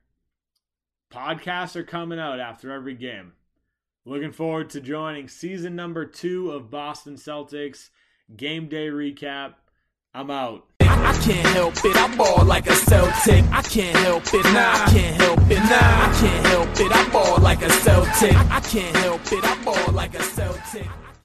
podcasts 1.12 1.76
are 1.76 1.84
coming 1.84 2.18
out 2.18 2.40
after 2.40 2.72
every 2.72 2.94
game. 2.94 3.32
Looking 4.04 4.32
forward 4.32 4.70
to 4.70 4.80
joining 4.80 5.28
season 5.28 5.76
number 5.76 6.04
two 6.04 6.50
of 6.50 6.70
Boston 6.70 7.14
Celtics 7.14 7.90
game 8.36 8.68
day 8.68 8.88
recap. 8.88 9.54
I'm 10.14 10.30
out. 10.30 10.66
I 10.80 11.12
can't 11.24 11.46
help 11.48 11.74
it, 11.84 11.96
I 11.96 12.16
ball 12.16 12.44
like 12.44 12.66
a 12.66 12.74
Celtic. 12.74 13.44
I 13.50 13.62
can't 13.62 13.96
help 13.96 14.22
it, 14.34 14.44
nah, 14.44 14.72
I 14.72 14.90
can't 14.90 15.16
help 15.16 15.40
it, 15.50 15.58
nah, 15.58 15.70
I 15.70 16.16
can't 16.20 16.46
help 16.46 16.68
it, 16.80 16.92
I 16.92 17.08
ball 17.10 17.38
like 17.38 17.62
a 17.62 17.70
Celtic. 17.70 18.34
I 18.34 18.60
can't 18.60 18.96
help 18.96 19.20
it, 19.32 19.44
I 19.44 19.64
ball 19.64 19.92
like 19.92 20.14
a 20.14 20.22
Celtic. 20.22 20.86